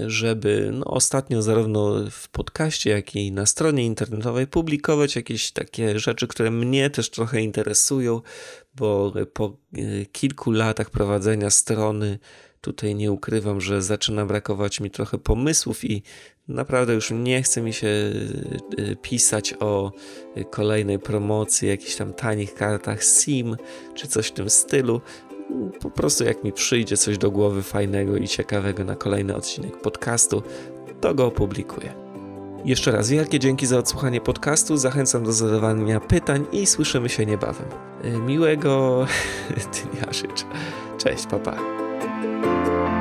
żeby 0.09 0.69
no, 0.73 0.85
ostatnio 0.85 1.41
zarówno 1.41 2.09
w 2.11 2.29
podcaście, 2.29 2.89
jak 2.89 3.15
i 3.15 3.31
na 3.31 3.45
stronie 3.45 3.85
internetowej 3.85 4.47
publikować 4.47 5.15
jakieś 5.15 5.51
takie 5.51 5.99
rzeczy, 5.99 6.27
które 6.27 6.51
mnie 6.51 6.89
też 6.89 7.09
trochę 7.09 7.41
interesują, 7.41 8.21
bo 8.75 9.13
po 9.33 9.57
e, 9.77 10.05
kilku 10.05 10.51
latach 10.51 10.89
prowadzenia 10.89 11.49
strony 11.49 12.19
tutaj 12.61 12.95
nie 12.95 13.11
ukrywam, 13.11 13.61
że 13.61 13.81
zaczyna 13.81 14.25
brakować 14.25 14.79
mi 14.79 14.91
trochę 14.91 15.17
pomysłów 15.17 15.85
i 15.85 16.03
naprawdę 16.47 16.93
już 16.93 17.11
nie 17.11 17.43
chce 17.43 17.61
mi 17.61 17.73
się 17.73 17.87
y, 17.87 18.95
pisać 19.01 19.53
o 19.59 19.91
kolejnej 20.49 20.99
promocji, 20.99 21.67
jakichś 21.67 21.95
tam 21.95 22.13
tanich 22.13 22.53
kartach 22.53 23.03
SIM 23.03 23.57
czy 23.93 24.07
coś 24.07 24.27
w 24.27 24.31
tym 24.31 24.49
stylu. 24.49 25.01
Po 25.81 25.89
prostu 25.89 26.23
jak 26.23 26.43
mi 26.43 26.51
przyjdzie 26.51 26.97
coś 26.97 27.17
do 27.17 27.31
głowy 27.31 27.63
fajnego 27.63 28.17
i 28.17 28.27
ciekawego 28.27 28.83
na 28.83 28.95
kolejny 28.95 29.35
odcinek 29.35 29.81
podcastu, 29.81 30.43
to 31.01 31.15
go 31.15 31.25
opublikuję. 31.25 31.93
Jeszcze 32.65 32.91
raz 32.91 33.09
wielkie 33.09 33.39
dzięki 33.39 33.65
za 33.65 33.77
odsłuchanie 33.79 34.21
podcastu. 34.21 34.77
Zachęcam 34.77 35.23
do 35.23 35.33
zadawania 35.33 35.99
pytań 35.99 36.45
i 36.51 36.65
słyszymy 36.65 37.09
się 37.09 37.25
niebawem. 37.25 37.67
Y, 38.05 38.11
miłego 38.17 39.05
dnia 39.93 40.13
życzę. 40.13 40.45
Cześć, 40.97 41.25
papa. 41.25 41.51
Pa. 41.51 43.00